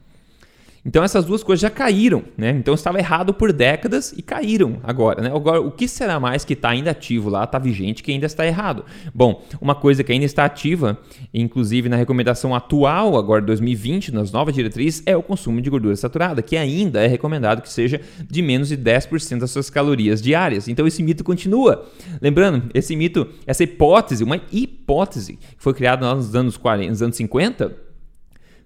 Então 0.85 1.03
essas 1.03 1.25
duas 1.25 1.43
coisas 1.43 1.61
já 1.61 1.69
caíram, 1.69 2.23
né? 2.37 2.51
Então 2.51 2.75
estava 2.75 2.99
errado 2.99 3.33
por 3.33 3.51
décadas 3.51 4.13
e 4.15 4.21
caíram 4.21 4.77
agora, 4.83 5.19
né? 5.19 5.31
Agora, 5.33 5.59
o 5.59 5.71
que 5.71 5.87
será 5.87 6.19
mais 6.19 6.45
que 6.45 6.53
está 6.53 6.69
ainda 6.69 6.91
ativo 6.91 7.27
lá, 7.27 7.43
está 7.43 7.57
vigente, 7.57 8.03
que 8.03 8.11
ainda 8.11 8.27
está 8.27 8.45
errado? 8.45 8.85
Bom, 9.13 9.43
uma 9.59 9.73
coisa 9.73 10.03
que 10.03 10.11
ainda 10.11 10.25
está 10.25 10.45
ativa, 10.45 10.99
inclusive 11.33 11.89
na 11.89 11.95
recomendação 11.95 12.53
atual, 12.53 13.17
agora 13.17 13.41
2020, 13.41 14.13
nas 14.13 14.31
novas 14.31 14.53
diretrizes, 14.53 15.01
é 15.07 15.17
o 15.17 15.23
consumo 15.23 15.59
de 15.59 15.71
gordura 15.71 15.95
saturada, 15.95 16.43
que 16.43 16.55
ainda 16.55 17.01
é 17.01 17.07
recomendado 17.07 17.63
que 17.63 17.69
seja 17.69 17.99
de 18.29 18.41
menos 18.43 18.67
de 18.67 18.77
10% 18.77 19.39
das 19.39 19.49
suas 19.49 19.71
calorias 19.71 20.21
diárias. 20.21 20.67
Então 20.67 20.85
esse 20.85 21.01
mito 21.01 21.23
continua. 21.23 21.89
Lembrando, 22.21 22.69
esse 22.75 22.95
mito, 22.95 23.27
essa 23.47 23.63
hipótese, 23.63 24.23
uma 24.23 24.39
hipótese 24.51 25.37
que 25.37 25.47
foi 25.57 25.73
criada 25.73 26.13
nos 26.13 26.35
anos 26.35 26.57
40, 26.57 26.91
nos 26.91 27.01
anos 27.01 27.15
50, 27.15 27.75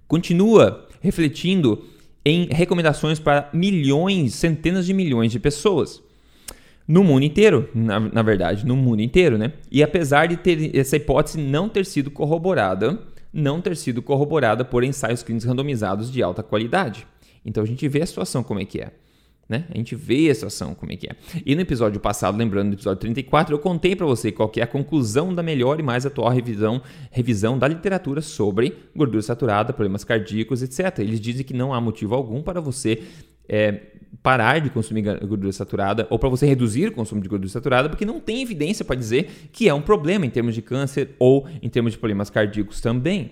continua 0.05 0.85
refletindo 1.01 1.81
em 2.29 2.47
recomendações 2.51 3.19
para 3.19 3.49
milhões, 3.53 4.35
centenas 4.35 4.85
de 4.85 4.93
milhões 4.93 5.31
de 5.31 5.39
pessoas. 5.39 6.01
No 6.87 7.03
mundo 7.03 7.23
inteiro, 7.23 7.69
na, 7.73 7.99
na, 7.99 8.21
verdade, 8.21 8.65
no 8.65 8.75
mundo 8.75 9.01
inteiro, 9.01 9.37
né? 9.37 9.53
E 9.71 9.83
apesar 9.83 10.27
de 10.27 10.37
ter 10.37 10.75
essa 10.75 10.95
hipótese 10.95 11.37
não 11.39 11.69
ter 11.69 11.85
sido 11.85 12.09
corroborada, 12.09 12.99
não 13.31 13.61
ter 13.61 13.75
sido 13.77 14.01
corroborada 14.01 14.65
por 14.65 14.83
ensaios 14.83 15.21
clínicos 15.21 15.47
randomizados 15.47 16.11
de 16.11 16.23
alta 16.23 16.41
qualidade. 16.41 17.05
Então 17.45 17.63
a 17.63 17.65
gente 17.65 17.87
vê 17.87 18.01
a 18.01 18.05
situação 18.05 18.43
como 18.43 18.59
é 18.59 18.65
que 18.65 18.81
é. 18.81 18.91
Né? 19.49 19.65
A 19.73 19.77
gente 19.77 19.95
vê 19.95 20.29
a 20.29 20.35
situação 20.35 20.75
como 20.75 20.91
é 20.91 20.95
que 20.95 21.07
é. 21.07 21.15
E 21.43 21.55
no 21.55 21.61
episódio 21.61 21.99
passado, 21.99 22.37
lembrando 22.37 22.69
do 22.69 22.75
episódio 22.75 23.01
34, 23.01 23.55
eu 23.55 23.57
contei 23.57 23.95
para 23.95 24.05
você 24.05 24.31
qual 24.31 24.51
é 24.55 24.61
a 24.61 24.67
conclusão 24.67 25.33
da 25.33 25.41
melhor 25.41 25.79
e 25.79 25.83
mais 25.83 26.05
atual 26.05 26.29
revisão, 26.29 26.79
revisão 27.09 27.57
da 27.57 27.67
literatura 27.67 28.21
sobre 28.21 28.77
gordura 28.95 29.23
saturada, 29.23 29.73
problemas 29.73 30.03
cardíacos, 30.03 30.61
etc. 30.61 30.99
Eles 30.99 31.19
dizem 31.19 31.43
que 31.43 31.55
não 31.55 31.73
há 31.73 31.81
motivo 31.81 32.13
algum 32.13 32.43
para 32.43 32.61
você 32.61 33.01
é, 33.47 33.81
parar 34.21 34.59
de 34.59 34.69
consumir 34.69 35.01
gordura 35.01 35.51
saturada 35.51 36.05
ou 36.11 36.19
para 36.19 36.29
você 36.29 36.45
reduzir 36.45 36.89
o 36.89 36.91
consumo 36.91 37.19
de 37.19 37.27
gordura 37.27 37.51
saturada, 37.51 37.89
porque 37.89 38.05
não 38.05 38.19
tem 38.19 38.43
evidência 38.43 38.85
para 38.85 38.95
dizer 38.95 39.49
que 39.51 39.67
é 39.67 39.73
um 39.73 39.81
problema 39.81 40.27
em 40.27 40.29
termos 40.29 40.53
de 40.53 40.61
câncer 40.61 41.15
ou 41.17 41.47
em 41.59 41.69
termos 41.69 41.93
de 41.93 41.97
problemas 41.97 42.29
cardíacos 42.29 42.79
também. 42.81 43.31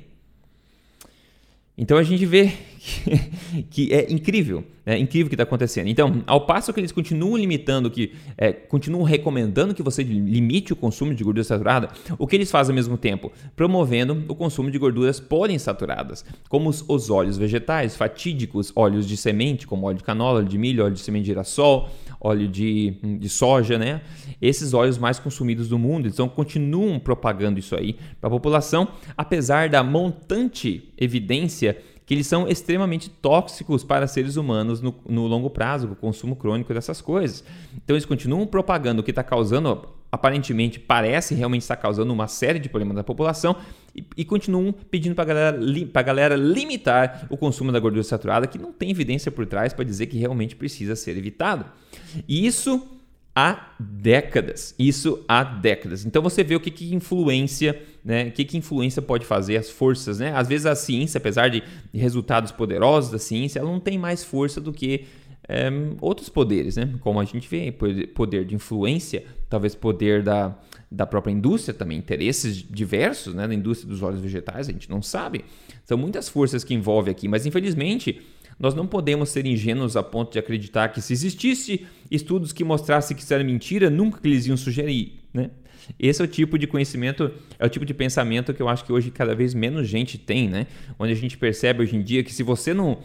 Então 1.78 1.96
a 1.96 2.02
gente 2.02 2.26
vê 2.26 2.52
que, 2.82 3.64
que 3.70 3.94
é 3.94 4.12
incrível, 4.12 4.64
é 4.88 4.98
incrível 4.98 5.28
o 5.28 5.30
que 5.30 5.36
está 5.36 5.44
acontecendo. 5.44 5.88
Então, 5.88 6.24
ao 6.26 6.46
passo 6.46 6.72
que 6.72 6.80
eles 6.80 6.94
continuam 6.94 7.36
limitando, 7.36 7.92
que 7.92 8.14
é, 8.38 8.54
continuam 8.54 9.04
recomendando 9.04 9.76
que 9.76 9.84
você 9.84 10.02
limite 10.02 10.72
o 10.72 10.78
consumo 10.78 11.14
de 11.14 11.26
gordura 11.26 11.44
saturada, 11.44 11.90
o 12.18 12.26
que 12.26 12.38
eles 12.38 12.50
fazem 12.50 12.72
ao 12.72 12.76
mesmo 12.76 12.98
tempo? 12.98 13.30
Promovendo 13.54 14.24
o 14.30 14.36
consumo 14.36 14.72
de 14.72 14.78
gorduras 14.78 15.20
poliinsaturadas, 15.20 16.24
como 16.48 16.70
os, 16.70 16.86
os 16.88 17.10
óleos 17.10 17.38
vegetais, 17.38 17.98
fatídicos 17.98 18.72
óleos 18.74 19.06
de 19.06 19.18
semente, 19.18 19.68
como 19.68 19.88
óleo 19.88 19.98
de 19.98 20.06
canola, 20.06 20.40
óleo 20.40 20.48
de 20.48 20.58
milho, 20.58 20.86
óleo 20.86 20.94
de 20.94 21.02
semente 21.02 21.24
de 21.24 21.32
girassol, 21.32 21.90
óleo 22.22 22.48
de, 22.48 22.92
de 23.20 23.28
soja, 23.28 23.78
né? 23.78 24.02
Esses 24.42 24.74
óleos 24.74 24.98
mais 24.98 25.20
consumidos 25.20 25.68
do 25.68 25.78
mundo, 25.78 26.08
então 26.08 26.30
continuam 26.30 26.98
propagando 26.98 27.60
isso 27.60 27.76
aí 27.76 27.98
para 28.22 28.30
a 28.30 28.32
população, 28.32 28.88
apesar 29.18 29.68
da 29.68 29.84
montante 29.84 30.94
evidência 30.98 31.78
que 32.08 32.14
eles 32.14 32.26
são 32.26 32.48
extremamente 32.48 33.10
tóxicos 33.10 33.84
para 33.84 34.08
seres 34.08 34.38
humanos 34.38 34.80
no, 34.80 34.96
no 35.10 35.28
longo 35.28 35.50
prazo, 35.50 35.92
o 35.92 35.96
consumo 35.96 36.38
crônico 36.38 36.74
dessas 36.74 37.02
coisas. 37.02 37.44
Então 37.76 37.98
eles 37.98 38.06
continuam 38.06 38.48
propagando 38.48 39.02
o 39.02 39.04
que 39.04 39.12
está 39.12 39.22
causando, 39.22 39.90
aparentemente 40.10 40.80
parece 40.80 41.36
realmente 41.36 41.64
estar 41.64 41.76
causando 41.76 42.14
uma 42.14 42.30
série 42.30 42.60
de 42.60 42.70
problemas 42.70 42.96
na 42.96 43.04
população 43.04 43.58
e, 43.94 44.06
e 44.16 44.24
continuam 44.24 44.74
pedindo 44.90 45.16
para 45.16 45.26
a 45.26 45.28
galera, 45.28 46.04
galera 46.06 46.36
limitar 46.38 47.28
o 47.30 47.36
consumo 47.36 47.74
da 47.74 47.80
gordura 47.80 48.04
saturada, 48.04 48.48
que 48.48 48.58
não 48.58 48.72
tem 48.72 48.90
evidência 48.90 49.30
por 49.30 49.46
trás 49.46 49.74
para 49.74 49.84
dizer 49.84 50.08
que 50.08 50.18
realmente 50.18 50.56
precisa 50.56 50.96
ser 50.96 51.18
evitado. 51.18 51.66
E 52.26 52.48
isso 52.48 52.97
há 53.38 53.70
décadas. 53.80 54.74
Isso 54.80 55.24
há 55.28 55.44
décadas. 55.44 56.04
Então 56.04 56.24
você 56.24 56.44
vê 56.44 56.56
o 56.56 56.60
que, 56.60 56.72
que 56.72 56.96
influência, 56.96 57.80
né? 58.04 58.30
O 58.30 58.32
que, 58.32 58.44
que 58.44 58.58
influência 58.58 59.00
pode 59.00 59.28
fazer 59.28 59.58
as 59.58 59.70
forças, 59.70 60.18
né? 60.18 60.34
Às 60.36 60.48
vezes 60.48 60.66
a 60.66 60.74
ciência, 60.74 61.20
apesar 61.20 61.48
de 61.48 61.62
resultados 61.94 62.52
poderosos 62.52 63.12
da 63.12 63.20
ciência, 63.20 63.60
ela 63.60 63.70
não 63.70 63.80
tem 63.80 63.96
mais 63.96 64.24
força 64.24 64.60
do 64.60 64.74
que 64.74 65.06
é, 65.48 65.70
outros 66.02 66.30
poderes, 66.30 66.78
né? 66.78 66.96
Como 67.02 67.20
a 67.20 67.26
gente 67.26 67.48
vê, 67.48 67.72
poder 67.72 68.44
de 68.44 68.56
influência, 68.56 69.24
talvez 69.48 69.76
poder 69.76 70.24
da, 70.24 70.58
da 70.90 71.06
própria 71.06 71.32
indústria 71.32 71.76
também, 71.76 72.00
interesses 72.00 72.56
diversos, 72.56 73.36
né? 73.36 73.48
Da 73.48 73.54
indústria 73.54 73.88
dos 73.88 74.02
óleos 74.02 74.20
vegetais, 74.20 74.68
a 74.68 74.72
gente 74.72 74.90
não 74.90 75.04
sabe. 75.04 75.46
São 75.86 75.96
muitas 75.96 76.28
forças 76.28 76.64
que 76.64 76.74
envolvem 76.74 77.12
aqui, 77.12 77.28
mas 77.28 77.46
infelizmente 77.46 78.20
nós 78.60 78.74
não 78.74 78.88
podemos 78.88 79.30
ser 79.30 79.46
ingênuos 79.46 79.96
a 79.96 80.04
ponto 80.04 80.32
de 80.32 80.40
acreditar 80.40 80.90
que 80.90 81.02
se 81.02 81.14
existisse 81.14 81.86
estudos 82.10 82.52
que 82.52 82.64
mostrassem 82.64 83.16
que 83.16 83.24
isso 83.24 83.34
era 83.34 83.44
mentira, 83.44 83.90
nunca 83.90 84.20
que 84.20 84.28
eles 84.28 84.48
iam 84.48 84.58
sugerir, 84.58 85.20
né? 85.34 85.52
Esse 85.98 86.22
é 86.22 86.26
o 86.26 86.28
tipo 86.28 86.58
de 86.58 86.68
conhecimento, 86.68 87.32
é 87.58 87.66
o 87.66 87.70
tipo 87.70 87.86
de 87.86 87.94
pensamento 87.94 88.54
que 88.54 88.62
eu 88.62 88.68
acho 88.68 88.84
que 88.84 88.92
hoje 88.92 89.10
cada 89.10 89.34
vez 89.34 89.54
menos 89.54 89.88
gente 89.88 90.18
tem, 90.18 90.50
né? 90.50 90.68
Onde 91.00 91.14
a 91.14 91.16
gente 91.16 91.38
percebe 91.38 91.84
hoje 91.84 91.96
em 91.96 92.02
dia 92.02 92.24
que 92.24 92.34
se 92.34 92.44
você 92.44 92.74
não, 92.74 92.98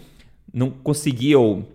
não 0.52 0.70
conseguir 0.70 1.36
ou 1.36 1.68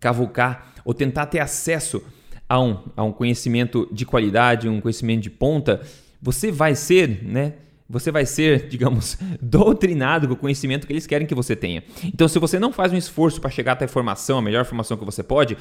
cavucar 0.00 0.74
ou 0.84 0.92
tentar 0.92 1.26
ter 1.26 1.38
acesso 1.38 2.02
a 2.48 2.60
um, 2.60 2.78
a 2.96 3.04
um 3.04 3.12
conhecimento 3.12 3.88
de 3.92 4.04
qualidade, 4.04 4.68
um 4.68 4.80
conhecimento 4.80 5.22
de 5.22 5.30
ponta, 5.30 5.80
você 6.20 6.50
vai 6.50 6.74
ser, 6.74 7.22
né? 7.22 7.54
Você 7.92 8.10
vai 8.10 8.24
ser, 8.24 8.66
digamos, 8.70 9.18
doutrinado 9.40 10.26
com 10.26 10.32
o 10.34 10.36
conhecimento 10.36 10.86
que 10.86 10.92
eles 10.92 11.06
querem 11.06 11.26
que 11.26 11.34
você 11.34 11.54
tenha. 11.54 11.84
Então, 12.02 12.26
se 12.26 12.38
você 12.38 12.58
não 12.58 12.72
faz 12.72 12.90
um 12.90 12.96
esforço 12.96 13.40
para 13.40 13.50
chegar 13.50 13.72
até 13.72 13.84
a 13.84 13.86
informação, 13.86 14.38
a 14.38 14.42
melhor 14.42 14.62
informação 14.62 14.96
que 14.96 15.04
você 15.04 15.22
pode, 15.22 15.58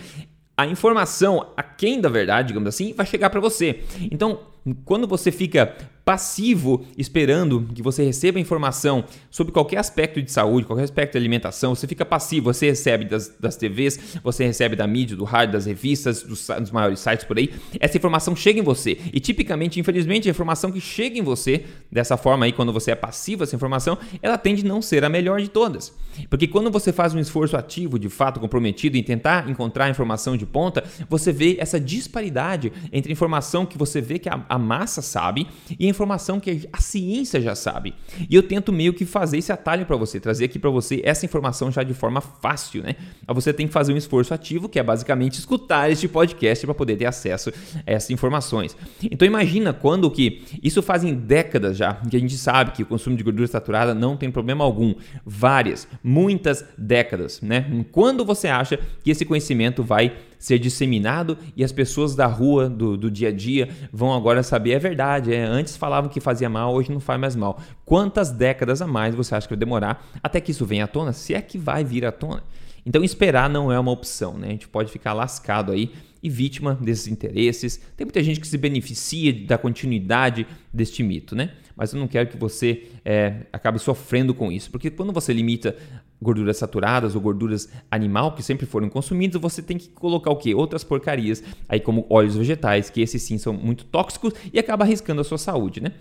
a 0.56 0.66
informação, 0.66 1.52
a 1.58 1.64
quem 1.64 2.00
da 2.00 2.08
verdade, 2.08 2.50
digamos 2.50 2.70
assim, 2.70 2.94
vai 2.94 3.06
chegar 3.06 3.30
para 3.30 3.40
você. 3.40 3.84
Então, 4.10 4.40
quando 4.86 5.08
você 5.08 5.32
fica 5.32 5.76
passivo 6.04 6.86
esperando 6.98 7.68
que 7.74 7.82
você 7.82 8.04
receba 8.04 8.40
informação 8.40 9.06
sobre 9.30 9.54
qualquer 9.54 9.78
aspecto 9.78 10.22
de 10.22 10.32
saúde, 10.32 10.66
qualquer 10.66 10.84
aspecto 10.84 11.14
de 11.14 11.18
alimentação, 11.18 11.76
você 11.76 11.88
fica 11.88 12.04
passivo, 12.04 12.52
você 12.52 12.68
recebe 12.68 13.06
das, 13.06 13.30
das 13.40 13.56
TVs, 13.56 14.18
você 14.24 14.46
recebe 14.46 14.76
da 14.76 14.88
mídia, 14.88 15.16
do 15.16 15.24
rádio, 15.24 15.54
das 15.54 15.66
revistas, 15.66 16.24
dos, 16.24 16.48
dos 16.48 16.72
maiores 16.72 17.00
sites 17.00 17.26
por 17.26 17.38
aí, 17.38 17.54
essa 17.80 17.98
informação 17.98 18.36
chega 18.36 18.60
em 18.60 18.64
você. 18.64 18.98
E 19.14 19.20
tipicamente, 19.20 19.80
infelizmente, 19.80 20.28
a 20.28 20.32
informação 20.32 20.72
que 20.72 20.82
chega 20.82 21.18
em 21.18 21.22
você, 21.22 21.66
dessa 21.92 22.18
forma 22.18 22.46
aí, 22.46 22.52
quando 22.52 22.74
você 22.74 22.92
é 22.92 22.96
passivo 22.96 23.44
essa 23.44 23.56
informação, 23.56 23.98
ela 24.22 24.38
tende 24.38 24.66
a 24.66 24.68
não 24.68 24.82
ser 24.82 25.04
a 25.04 25.10
melhor 25.10 25.40
de 25.40 25.50
todas. 25.50 25.94
Porque 26.30 26.48
quando 26.48 26.72
você 26.72 26.92
faz 26.92 27.14
um 27.14 27.20
esforço 27.20 27.56
ativo, 27.56 27.98
de 27.98 28.10
fato 28.10 28.40
comprometido 28.40 28.98
em 28.98 29.04
tentar 29.04 29.50
encontrar 29.50 29.90
informação 29.90 30.36
de 30.36 30.46
ponta, 30.46 30.84
você 31.10 31.32
vê 31.32 31.58
essa 31.60 31.80
disparidade 31.80 32.72
entre 32.92 33.12
informação 33.12 33.66
que 33.66 33.78
você 33.78 34.02
vê 34.02 34.20
que 34.20 34.28
a, 34.28 34.44
a 34.52 34.58
massa 34.58 35.02
sabe 35.02 35.48
e 35.80 35.86
a 35.86 35.90
informação 35.90 36.38
que 36.38 36.68
a 36.74 36.82
ciência 36.82 37.40
já 37.40 37.56
sabe. 37.56 37.94
E 38.30 38.36
eu 38.36 38.44
tento 38.44 38.74
meio 38.74 38.94
que 38.94 39.06
fazer 39.06 39.38
esse 39.38 39.50
atalho 39.50 39.86
para 39.86 39.96
você, 39.96 40.20
trazer 40.20 40.44
aqui 40.44 40.60
para 40.60 40.70
você 40.70 41.02
essa 41.06 41.26
informação 41.26 41.72
já 41.72 41.84
de 41.84 41.94
forma 41.94 42.20
fácil, 42.20 42.84
né? 42.84 42.98
Você 43.30 43.54
tem 43.54 43.66
que 43.66 43.72
fazer 43.72 43.94
um 43.94 43.98
esforço 43.98 44.34
ativo, 44.34 44.68
que 44.68 44.78
é 44.78 44.84
basicamente 44.84 45.40
escutar 45.40 45.90
este 45.90 46.06
podcast 46.06 46.66
para 46.66 46.76
poder 46.76 46.98
ter 46.98 47.06
acesso 47.06 47.50
a 47.88 47.92
essas 47.94 48.10
informações. 48.10 48.76
Então 49.02 49.26
imagina 49.26 49.72
quando 49.72 50.12
que 50.12 50.44
isso 50.62 50.82
fazem 50.82 51.14
décadas 51.14 51.78
já 51.78 51.94
que 51.94 52.18
a 52.18 52.20
gente 52.20 52.38
sabe 52.38 52.72
que 52.72 52.84
o 52.84 52.86
consumo 52.86 53.16
de 53.16 53.24
gordura 53.24 53.48
saturada 53.48 53.96
não 53.96 54.18
tem 54.18 54.30
problema 54.30 54.66
algum, 54.66 54.94
várias, 55.26 55.88
muitas 56.04 56.66
décadas, 56.78 57.40
né? 57.42 57.86
Quando 57.94 58.26
você 58.26 58.50
acha 58.50 58.78
que 59.02 59.12
esse 59.12 59.24
conhecimento 59.24 59.82
vai 59.82 60.12
ser 60.42 60.58
disseminado 60.58 61.38
e 61.56 61.64
as 61.64 61.72
pessoas 61.72 62.16
da 62.16 62.26
rua, 62.26 62.68
do, 62.68 62.98
do 62.98 63.12
dia 63.12 63.30
a 63.30 63.32
dia, 63.32 63.70
vão 63.94 64.12
agora 64.12 64.42
saber, 64.42 64.72
é 64.72 64.80
verdade, 64.80 65.34
é, 65.34 65.44
antes 65.44 65.78
falavam 65.78 66.10
que 66.10 66.20
fazia 66.20 66.50
mal, 66.50 66.74
hoje 66.74 66.92
não 66.92 67.00
faz 67.00 67.20
mais 67.22 67.36
mal. 67.36 67.62
Quantas 67.86 68.32
décadas 68.32 68.82
a 68.82 68.88
mais 68.88 69.14
você 69.14 69.36
acha 69.36 69.48
que 69.48 69.54
vai 69.54 69.60
demorar 69.60 70.04
até 70.22 70.42
que 70.42 70.50
isso 70.50 70.66
venha 70.66 70.86
à 70.86 70.88
tona? 70.88 71.14
Se 71.14 71.36
é 71.36 71.42
que 71.42 71.60
vai 71.60 71.84
vir 71.84 72.06
à 72.06 72.12
tona. 72.12 72.44
Então 72.84 73.04
esperar 73.04 73.48
não 73.48 73.72
é 73.72 73.80
uma 73.80 73.92
opção, 73.92 74.36
né? 74.36 74.48
A 74.48 74.52
gente 74.52 74.68
pode 74.68 74.92
ficar 74.92 75.14
lascado 75.14 75.72
aí 75.72 75.92
e 76.22 76.30
vítima 76.30 76.78
desses 76.80 77.08
interesses. 77.08 77.82
Tem 77.98 78.06
muita 78.06 78.22
gente 78.24 78.40
que 78.40 78.48
se 78.48 78.58
beneficia 78.58 79.34
da 79.46 79.58
continuidade 79.58 80.46
deste 80.74 81.02
mito, 81.04 81.36
né? 81.36 81.52
Mas 81.76 81.94
eu 81.94 82.00
não 82.00 82.08
quero 82.08 82.30
que 82.30 82.38
você 82.38 82.84
é, 83.04 83.48
acabe 83.52 83.80
sofrendo 83.80 84.34
com 84.34 84.52
isso, 84.52 84.70
porque 84.70 84.90
quando 84.90 85.12
você 85.12 85.34
limita 85.34 85.76
gorduras 86.22 86.58
saturadas 86.58 87.16
ou 87.16 87.22
gorduras 87.22 87.68
animal 87.90 88.36
que 88.36 88.44
sempre 88.44 88.68
foram 88.68 88.88
consumidas, 88.90 89.42
você 89.42 89.62
tem 89.62 89.78
que 89.78 89.90
colocar 89.90 90.30
o 90.30 90.36
que? 90.36 90.54
Outras 90.54 90.84
porcarias, 90.84 91.44
aí 91.68 91.80
como 91.80 92.06
óleos 92.10 92.36
vegetais, 92.36 92.90
que 92.90 93.02
esses 93.02 93.24
sim 93.24 93.38
são 93.38 93.54
muito 93.54 93.86
tóxicos 93.86 94.34
e 94.54 94.60
acaba 94.60 94.84
arriscando 94.84 95.22
a 95.22 95.24
sua 95.24 95.40
saúde, 95.40 95.82
né? 95.82 95.94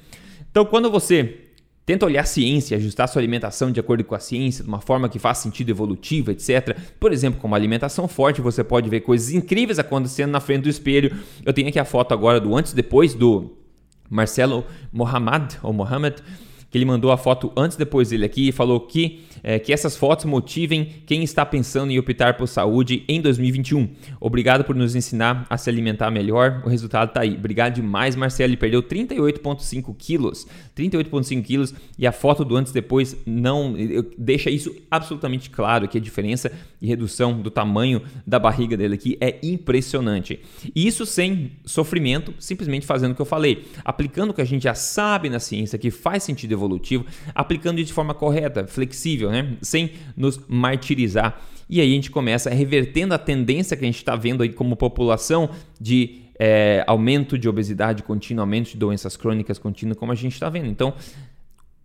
Então, 0.51 0.65
quando 0.65 0.91
você 0.91 1.50
Tenta 1.87 2.07
olhar 2.07 2.23
a 2.23 2.25
ciência, 2.25 2.77
ajustar 2.77 3.09
sua 3.09 3.21
alimentação 3.21 3.73
de 3.73 3.81
acordo 3.81 4.05
com 4.05 4.15
a 4.15 4.19
ciência, 4.21 4.63
de 4.63 4.69
uma 4.69 4.81
forma 4.81 5.09
que 5.09 5.19
faz 5.19 5.39
sentido 5.39 5.71
evolutiva, 5.71 6.31
etc. 6.31 6.77
Por 7.01 7.13
exemplo, 7.13 7.41
com 7.41 7.49
uma 7.49 7.57
alimentação 7.57 8.07
forte, 8.07 8.41
você 8.41 8.63
pode 8.63 8.89
ver 8.89 9.01
coisas 9.01 9.31
incríveis 9.31 9.79
acontecendo 9.79 10.31
na 10.31 10.41
frente 10.41 10.63
do 10.63 10.69
espelho. 10.69 11.17
Eu 11.45 11.53
tenho 11.53 11.69
aqui 11.69 11.79
a 11.79 11.85
foto 11.85 12.13
agora 12.13 12.41
do 12.41 12.55
antes 12.55 12.73
e 12.73 12.77
depois 12.77 13.15
do 13.15 13.57
Marcelo 14.09 14.65
Mohamed, 14.93 15.59
ou 15.63 15.73
Mohamed, 15.73 16.17
que 16.71 16.79
ele 16.79 16.85
mandou 16.85 17.11
a 17.11 17.17
foto 17.17 17.53
antes 17.57 17.77
depois 17.77 18.11
dele 18.11 18.25
aqui 18.25 18.49
e 18.49 18.53
falou 18.53 18.81
que, 18.81 19.25
é, 19.43 19.59
que 19.59 19.73
essas 19.73 19.97
fotos 19.97 20.25
motivem 20.25 21.03
quem 21.05 21.23
está 21.23 21.45
pensando 21.45 21.91
em 21.91 21.99
optar 21.99 22.37
por 22.37 22.47
saúde 22.47 23.05
em 23.09 23.21
2021. 23.21 23.89
Obrigado 24.21 24.65
por 24.65 24.77
nos 24.77 24.95
ensinar 24.95 25.47
a 25.51 25.59
se 25.59 25.69
alimentar 25.69 26.11
melhor. 26.11 26.63
O 26.65 26.69
resultado 26.69 27.09
está 27.09 27.23
aí. 27.23 27.35
Obrigado 27.35 27.75
demais, 27.75 28.15
Marcelo. 28.15 28.51
Ele 28.51 28.57
perdeu 28.57 28.83
38,5 28.83 29.95
quilos. 29.99 30.47
38,5 30.77 31.43
quilos 31.43 31.75
e 31.99 32.07
a 32.07 32.13
foto 32.13 32.45
do 32.45 32.57
antes 32.57 32.71
e 32.71 32.75
depois 32.75 33.17
não 33.27 33.75
deixa 34.17 34.49
isso 34.49 34.75
absolutamente 34.91 35.51
claro 35.51 35.89
que 35.89 35.99
a 35.99 36.01
diferença 36.01 36.53
e 36.81 36.87
redução 36.87 37.41
do 37.41 37.51
tamanho 37.51 38.03
da 38.27 38.39
barriga 38.39 38.77
dele 38.77 38.95
aqui 38.95 39.19
é 39.21 39.39
impressionante. 39.43 40.41
E 40.75 40.87
isso 40.87 41.05
sem 41.05 41.53
sofrimento, 41.65 42.33
simplesmente 42.39 42.87
fazendo 42.87 43.13
o 43.13 43.15
que 43.15 43.23
eu 43.23 43.27
falei, 43.27 43.67
aplicando 43.85 44.31
o 44.31 44.35
que 44.35 44.41
a 44.41 44.47
gente 44.47 44.63
já 44.63 44.75
sabe 44.75 45.29
na 45.29 45.41
ciência 45.41 45.79
que 45.79 45.91
faz 45.91 46.23
sentido 46.23 46.60
evolutivo, 46.61 47.05
aplicando 47.35 47.83
de 47.83 47.93
forma 47.93 48.15
correta, 48.15 48.67
flexível, 48.67 49.31
né? 49.31 49.57
sem 49.63 49.93
nos 50.17 50.41
martirizar. 50.49 51.41
E 51.69 51.81
aí 51.81 51.91
a 51.91 51.95
gente 51.95 52.11
começa 52.11 52.51
revertendo 52.51 53.15
a 53.15 53.19
tendência 53.19 53.77
que 53.77 53.85
a 53.85 53.87
gente 53.87 53.97
está 53.97 54.17
vendo 54.17 54.43
aí 54.43 54.49
como 54.49 54.75
população 54.77 55.51
de 55.81 56.23
é, 56.39 56.83
aumento 56.87 57.39
de 57.39 57.49
obesidade 57.49 58.03
contínuo, 58.03 58.41
aumento 58.41 58.71
de 58.71 58.77
doenças 58.79 59.17
crônicas 59.17 59.59
contínuo, 59.59 59.95
como 59.95 60.11
a 60.11 60.15
gente 60.15 60.33
está 60.33 60.49
vendo. 60.49 60.67
Então, 60.69 60.95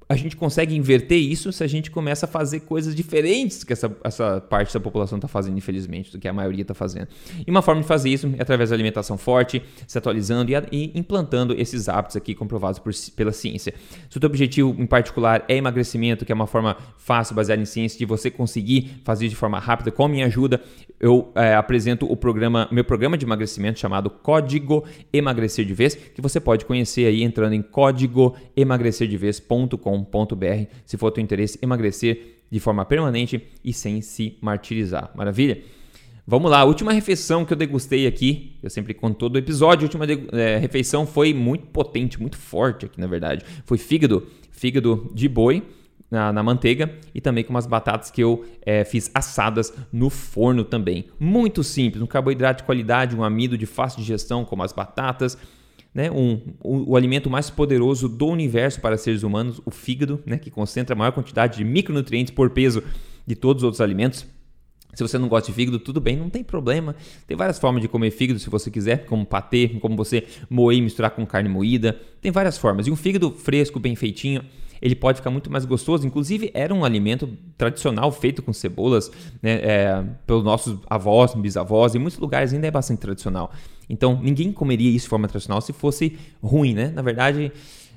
a 0.07 0.15
gente 0.15 0.35
consegue 0.35 0.75
inverter 0.75 1.17
isso 1.17 1.51
se 1.51 1.63
a 1.63 1.67
gente 1.67 1.89
começa 1.89 2.27
a 2.27 2.29
fazer 2.29 2.61
coisas 2.61 2.95
diferentes 2.95 3.63
que 3.63 3.73
essa, 3.73 3.91
essa 4.03 4.39
parte 4.39 4.73
da 4.73 4.79
população 4.79 5.17
está 5.17 5.27
fazendo, 5.27 5.57
infelizmente, 5.57 6.11
do 6.11 6.19
que 6.19 6.27
a 6.27 6.33
maioria 6.33 6.61
está 6.61 6.75
fazendo. 6.75 7.07
E 7.45 7.49
uma 7.49 7.63
forma 7.63 7.81
de 7.81 7.87
fazer 7.87 8.09
isso 8.09 8.31
é 8.37 8.41
através 8.41 8.69
da 8.69 8.75
alimentação 8.75 9.17
forte, 9.17 9.63
se 9.87 9.97
atualizando 9.97 10.51
e, 10.51 10.55
e 10.71 10.91
implantando 10.97 11.59
esses 11.59 11.89
hábitos 11.89 12.15
aqui 12.15 12.35
comprovados 12.35 12.77
por, 12.77 12.93
pela 13.15 13.31
ciência. 13.31 13.73
Se 14.07 14.17
o 14.17 14.19
teu 14.19 14.29
objetivo 14.29 14.75
em 14.77 14.85
particular 14.85 15.43
é 15.47 15.55
emagrecimento, 15.55 16.23
que 16.23 16.31
é 16.31 16.35
uma 16.35 16.45
forma 16.45 16.77
fácil, 16.97 17.35
baseada 17.35 17.61
em 17.61 17.65
ciência, 17.65 17.97
de 17.97 18.05
você 18.05 18.29
conseguir 18.29 19.01
fazer 19.03 19.27
de 19.27 19.35
forma 19.35 19.57
rápida, 19.57 19.89
com 19.89 20.05
a 20.05 20.09
minha 20.09 20.27
ajuda, 20.27 20.61
eu 20.99 21.31
é, 21.35 21.55
apresento 21.55 22.05
o 22.05 22.15
programa, 22.15 22.69
meu 22.71 22.83
programa 22.83 23.17
de 23.17 23.25
emagrecimento 23.25 23.79
chamado 23.79 24.07
Código 24.09 24.83
Emagrecer 25.11 25.65
de 25.65 25.73
Vez, 25.73 25.95
que 25.95 26.21
você 26.21 26.39
pode 26.39 26.63
conhecer 26.63 27.07
aí 27.07 27.23
entrando 27.23 27.53
em 27.53 27.63
códigoemagrecerdevez.com 27.63 29.94
se 30.85 30.97
for 30.97 31.11
teu 31.11 31.23
interesse 31.23 31.59
emagrecer 31.61 32.41
de 32.49 32.59
forma 32.59 32.83
permanente 32.85 33.41
e 33.63 33.71
sem 33.71 34.01
se 34.01 34.37
martirizar. 34.41 35.11
Maravilha? 35.15 35.61
Vamos 36.27 36.49
lá, 36.49 36.61
a 36.61 36.63
última 36.63 36.91
refeição 36.91 37.45
que 37.45 37.53
eu 37.53 37.57
degustei 37.57 38.07
aqui, 38.07 38.57
eu 38.63 38.69
sempre 38.69 38.95
conto 38.95 39.15
todo 39.15 39.35
o 39.35 39.37
episódio, 39.37 39.83
a 39.83 39.85
última 39.85 40.05
é, 40.31 40.57
refeição 40.57 41.05
foi 41.05 41.35
muito 41.35 41.67
potente, 41.67 42.19
muito 42.19 42.35
forte 42.35 42.87
aqui 42.87 42.99
na 42.99 43.05
verdade. 43.05 43.45
Foi 43.63 43.77
fígado, 43.77 44.25
fígado 44.49 45.11
de 45.13 45.29
boi 45.29 45.61
na, 46.09 46.33
na 46.33 46.41
manteiga 46.41 46.91
e 47.13 47.21
também 47.21 47.43
com 47.43 47.51
umas 47.51 47.67
batatas 47.67 48.09
que 48.09 48.23
eu 48.23 48.43
é, 48.65 48.83
fiz 48.83 49.11
assadas 49.13 49.71
no 49.93 50.09
forno 50.09 50.63
também. 50.63 51.05
Muito 51.19 51.63
simples, 51.63 52.01
um 52.01 52.07
carboidrato 52.07 52.63
de 52.63 52.65
qualidade, 52.65 53.15
um 53.15 53.23
amido 53.23 53.55
de 53.55 53.67
fácil 53.67 53.99
digestão 53.99 54.43
como 54.43 54.63
as 54.63 54.73
batatas, 54.73 55.37
né, 55.95 56.11
um, 56.11 56.41
o, 56.61 56.91
o, 56.91 56.97
alimento 56.97 57.29
mais 57.29 57.49
poderoso 57.49 58.09
do 58.09 58.27
universo 58.27 58.81
para 58.81 58.97
seres 58.97 59.23
humanos, 59.23 59.61
o 59.65 59.71
fígado, 59.71 60.21
né, 60.25 60.37
que 60.37 60.51
concentra 60.51 60.93
a 60.93 60.97
maior 60.97 61.13
quantidade 61.13 61.57
de 61.57 61.63
micronutrientes 61.63 62.33
por 62.33 62.49
peso 62.49 62.83
de 63.25 63.33
todos 63.33 63.63
os 63.63 63.63
outros 63.63 63.79
alimentos. 63.79 64.27
Se 64.93 65.01
você 65.01 65.17
não 65.17 65.29
gosta 65.29 65.51
de 65.51 65.55
fígado, 65.55 65.79
tudo 65.79 66.01
bem, 66.01 66.17
não 66.17 66.29
tem 66.29 66.43
problema. 66.43 66.95
Tem 67.25 67.35
várias 67.35 67.57
formas 67.57 67.81
de 67.81 67.87
comer 67.87 68.11
fígado 68.11 68.39
se 68.39 68.49
você 68.49 68.69
quiser, 68.69 69.05
como 69.05 69.25
patê, 69.25 69.69
como 69.81 69.95
você 69.95 70.25
moer 70.49 70.77
e 70.77 70.81
misturar 70.81 71.11
com 71.11 71.25
carne 71.25 71.49
moída. 71.49 71.97
Tem 72.21 72.31
várias 72.31 72.57
formas. 72.57 72.87
E 72.87 72.91
um 72.91 72.95
fígado 72.95 73.31
fresco, 73.31 73.77
bem 73.77 73.95
feitinho, 73.95 74.41
ele 74.81 74.95
pode 74.95 75.17
ficar 75.17 75.31
muito 75.31 75.51
mais 75.51 75.65
gostoso. 75.65 76.07
Inclusive, 76.07 76.49
era 76.53 76.73
um 76.73 76.85
alimento 76.85 77.29
tradicional 77.57 78.09
feito 78.11 78.41
com 78.41 78.53
cebolas, 78.53 79.11
né, 79.41 79.59
é, 79.61 80.03
pelos 80.25 80.43
nossos 80.43 80.77
avós, 80.89 81.33
bisavós, 81.33 81.93
em 81.95 81.99
muitos 81.99 82.19
lugares 82.19 82.53
ainda 82.53 82.67
é 82.67 82.71
bastante 82.71 82.99
tradicional. 82.99 83.51
Então, 83.89 84.19
ninguém 84.21 84.51
comeria 84.51 84.89
isso 84.89 85.05
de 85.05 85.09
forma 85.09 85.27
tradicional 85.27 85.61
se 85.61 85.73
fosse 85.73 86.17
ruim, 86.41 86.73
né? 86.73 86.91
Na 86.93 87.01
verdade, 87.01 87.51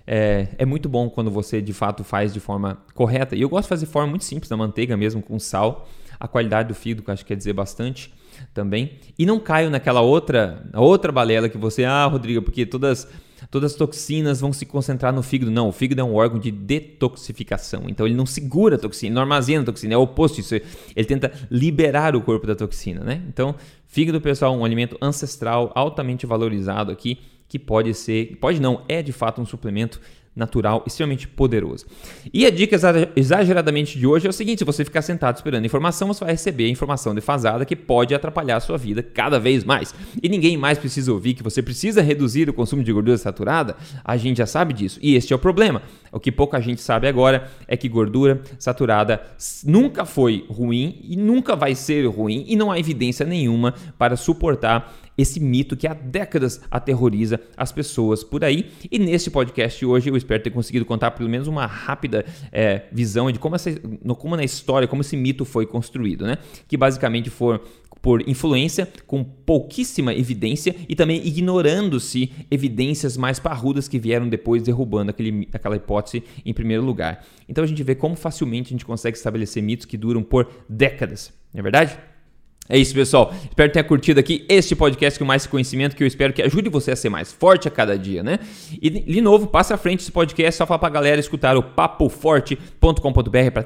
é, 0.06 0.48
é, 0.56 0.64
muito 0.64 0.88
bom 0.88 1.10
quando 1.10 1.30
você 1.30 1.60
de 1.60 1.72
fato 1.72 2.02
faz 2.02 2.32
de 2.32 2.40
forma 2.40 2.78
correta. 2.94 3.36
E 3.36 3.42
eu 3.42 3.48
gosto 3.48 3.64
de 3.64 3.68
fazer 3.68 3.86
de 3.86 3.92
forma 3.92 4.08
muito 4.08 4.24
simples, 4.24 4.50
na 4.50 4.56
manteiga 4.56 4.96
mesmo, 4.96 5.22
com 5.22 5.38
sal. 5.38 5.88
A 6.18 6.26
qualidade 6.26 6.68
do 6.68 6.74
fígado, 6.74 7.02
que 7.02 7.10
acho 7.10 7.24
que 7.24 7.28
quer 7.28 7.36
dizer 7.36 7.52
bastante 7.52 8.12
também. 8.54 8.98
E 9.18 9.26
não 9.26 9.38
caio 9.38 9.70
naquela 9.70 10.00
outra, 10.00 10.68
outra 10.74 11.12
balela 11.12 11.48
que 11.48 11.58
você, 11.58 11.84
ah, 11.84 12.06
Rodrigo, 12.06 12.42
porque 12.42 12.66
todas 12.66 13.06
todas 13.46 13.72
as 13.72 13.78
toxinas 13.78 14.40
vão 14.40 14.52
se 14.52 14.66
concentrar 14.66 15.12
no 15.12 15.22
fígado. 15.22 15.50
Não, 15.50 15.68
o 15.68 15.72
fígado 15.72 16.00
é 16.00 16.04
um 16.04 16.14
órgão 16.14 16.38
de 16.38 16.50
detoxificação. 16.50 17.84
Então 17.88 18.06
ele 18.06 18.14
não 18.14 18.26
segura 18.26 18.76
a 18.76 18.78
toxina, 18.78 19.14
não 19.14 19.22
armazena 19.22 19.62
a 19.62 19.66
toxina, 19.66 19.94
é 19.94 19.96
o 19.96 20.02
oposto 20.02 20.36
disso. 20.36 20.54
Ele 20.54 21.06
tenta 21.06 21.32
liberar 21.50 22.16
o 22.16 22.20
corpo 22.20 22.46
da 22.46 22.54
toxina, 22.54 23.04
né? 23.04 23.22
Então, 23.28 23.54
fígado, 23.86 24.20
pessoal, 24.20 24.54
um 24.56 24.64
alimento 24.64 24.96
ancestral 25.00 25.72
altamente 25.74 26.26
valorizado 26.26 26.90
aqui, 26.90 27.18
que 27.48 27.58
pode 27.58 27.94
ser, 27.94 28.36
pode 28.40 28.60
não, 28.60 28.82
é 28.88 29.02
de 29.02 29.12
fato 29.12 29.40
um 29.40 29.46
suplemento 29.46 30.00
natural, 30.34 30.84
extremamente 30.86 31.26
poderoso. 31.26 31.86
E 32.32 32.46
a 32.46 32.50
dica 32.50 32.76
exageradamente 33.16 33.98
de 33.98 34.06
hoje 34.06 34.26
é 34.26 34.30
o 34.30 34.32
seguinte: 34.32 34.60
se 34.60 34.64
você 34.64 34.84
ficar 34.84 35.02
sentado 35.02 35.36
esperando 35.36 35.64
informação, 35.64 36.08
você 36.08 36.24
vai 36.24 36.32
receber 36.32 36.68
informação 36.68 37.14
defasada 37.14 37.64
que 37.64 37.74
pode 37.74 38.14
atrapalhar 38.14 38.56
a 38.56 38.60
sua 38.60 38.78
vida 38.78 39.02
cada 39.02 39.38
vez 39.38 39.64
mais. 39.64 39.94
E 40.22 40.28
ninguém 40.28 40.56
mais 40.56 40.78
precisa 40.78 41.12
ouvir 41.12 41.34
que 41.34 41.42
você 41.42 41.62
precisa 41.62 42.02
reduzir 42.02 42.48
o 42.48 42.52
consumo 42.52 42.82
de 42.82 42.92
gordura 42.92 43.18
saturada. 43.18 43.76
A 44.04 44.16
gente 44.16 44.38
já 44.38 44.46
sabe 44.46 44.72
disso. 44.72 44.98
E 45.02 45.14
este 45.14 45.32
é 45.32 45.36
o 45.36 45.38
problema. 45.38 45.82
O 46.12 46.20
que 46.20 46.32
pouca 46.32 46.60
gente 46.60 46.80
sabe 46.80 47.06
agora 47.06 47.50
é 47.66 47.76
que 47.76 47.88
gordura 47.88 48.40
saturada 48.58 49.20
nunca 49.64 50.04
foi 50.04 50.46
ruim 50.48 51.00
e 51.04 51.16
nunca 51.16 51.54
vai 51.54 51.74
ser 51.74 52.06
ruim 52.06 52.44
e 52.48 52.56
não 52.56 52.70
há 52.70 52.78
evidência 52.78 53.26
nenhuma 53.26 53.74
para 53.98 54.16
suportar 54.16 54.94
esse 55.18 55.40
mito 55.40 55.76
que 55.76 55.88
há 55.88 55.92
décadas 55.92 56.60
aterroriza 56.70 57.40
as 57.56 57.72
pessoas 57.72 58.22
por 58.22 58.44
aí. 58.44 58.70
E 58.90 59.00
nesse 59.00 59.30
podcast 59.30 59.84
hoje 59.84 60.08
eu 60.08 60.16
espero 60.18 60.42
ter 60.42 60.50
conseguido 60.50 60.84
contar 60.84 61.12
pelo 61.12 61.28
menos 61.28 61.48
uma 61.48 61.66
rápida 61.66 62.24
é, 62.52 62.82
visão 62.92 63.30
de 63.30 63.38
como, 63.38 63.54
essa, 63.54 63.70
como 64.18 64.36
na 64.36 64.44
história, 64.44 64.86
como 64.86 65.02
esse 65.02 65.16
mito 65.16 65.44
foi 65.44 65.66
construído, 65.66 66.26
né? 66.26 66.38
Que 66.66 66.76
basicamente 66.76 67.30
for 67.30 67.62
por 68.00 68.26
influência, 68.28 68.88
com 69.06 69.24
pouquíssima 69.24 70.14
evidência 70.14 70.74
e 70.88 70.94
também 70.94 71.26
ignorando-se 71.26 72.30
evidências 72.50 73.16
mais 73.16 73.38
parrudas 73.38 73.88
que 73.88 73.98
vieram 73.98 74.28
depois, 74.28 74.62
derrubando 74.62 75.10
aquele, 75.10 75.48
aquela 75.52 75.76
hipótese 75.76 76.22
em 76.44 76.54
primeiro 76.54 76.84
lugar. 76.84 77.24
Então 77.48 77.64
a 77.64 77.66
gente 77.66 77.82
vê 77.82 77.94
como 77.94 78.14
facilmente 78.14 78.68
a 78.68 78.70
gente 78.70 78.84
consegue 78.84 79.16
estabelecer 79.16 79.62
mitos 79.62 79.86
que 79.86 79.96
duram 79.96 80.22
por 80.22 80.48
décadas, 80.68 81.32
não 81.52 81.60
é 81.60 81.62
verdade? 81.62 81.98
É 82.68 82.76
isso, 82.76 82.94
pessoal. 82.94 83.32
Espero 83.44 83.70
que 83.70 83.72
tenha 83.72 83.84
curtido 83.84 84.20
aqui 84.20 84.44
este 84.48 84.76
podcast 84.76 85.18
com 85.18 85.24
mais 85.24 85.46
conhecimento 85.46 85.96
que 85.96 86.02
eu 86.02 86.06
espero 86.06 86.34
que 86.34 86.42
ajude 86.42 86.68
você 86.68 86.90
a 86.90 86.96
ser 86.96 87.08
mais 87.08 87.32
forte 87.32 87.66
a 87.66 87.70
cada 87.70 87.98
dia, 87.98 88.22
né? 88.22 88.38
E, 88.80 88.90
de 88.90 89.20
novo, 89.22 89.46
passa 89.46 89.74
à 89.74 89.78
frente 89.78 90.00
esse 90.00 90.12
podcast, 90.12 90.58
só 90.58 90.66
falar 90.66 90.78
pra 90.78 90.90
galera 90.90 91.18
escutar 91.18 91.56
o 91.56 91.62
papoforte.com.br 91.62 93.50
para 93.52 93.64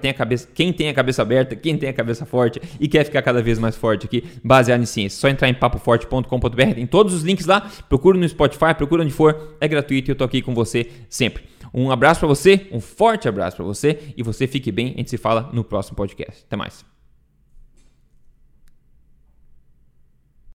quem 0.55 0.73
tem 0.73 0.89
a 0.89 0.95
cabeça 0.95 1.23
aberta, 1.23 1.57
quem 1.57 1.77
tem 1.77 1.89
a 1.89 1.93
cabeça 1.93 2.25
forte 2.25 2.61
e 2.79 2.87
quer 2.87 3.05
ficar 3.05 3.23
cada 3.23 3.43
vez 3.43 3.59
mais 3.59 3.75
forte 3.75 4.07
aqui, 4.07 4.23
baseado 4.43 4.83
em 4.83 4.87
ciência. 4.87 5.19
Só 5.19 5.29
entrar 5.29 5.49
em 5.49 5.55
papoforte.com.br, 5.55 6.75
tem 6.75 6.87
todos 6.87 7.13
os 7.13 7.23
links 7.23 7.47
lá, 7.47 7.69
procura 7.89 8.17
no 8.17 8.29
Spotify, 8.29 8.73
procura 8.77 9.03
onde 9.03 9.13
for, 9.13 9.57
é 9.61 9.67
gratuito 9.67 10.11
e 10.11 10.13
eu 10.13 10.17
tô 10.17 10.23
aqui 10.23 10.41
com 10.41 10.55
você 10.55 10.89
sempre. 11.09 11.45
Um 11.75 11.91
abraço 11.91 12.21
para 12.21 12.29
você, 12.29 12.69
um 12.71 12.81
forte 12.81 13.29
abraço 13.29 13.57
para 13.57 13.65
você 13.65 13.99
e 14.17 14.23
você 14.23 14.47
fique 14.47 14.71
bem. 14.71 14.93
A 14.95 14.99
gente 14.99 15.11
se 15.11 15.17
fala 15.17 15.51
no 15.53 15.65
próximo 15.65 15.97
podcast. 15.97 16.45
Até 16.47 16.55
mais. 16.55 16.92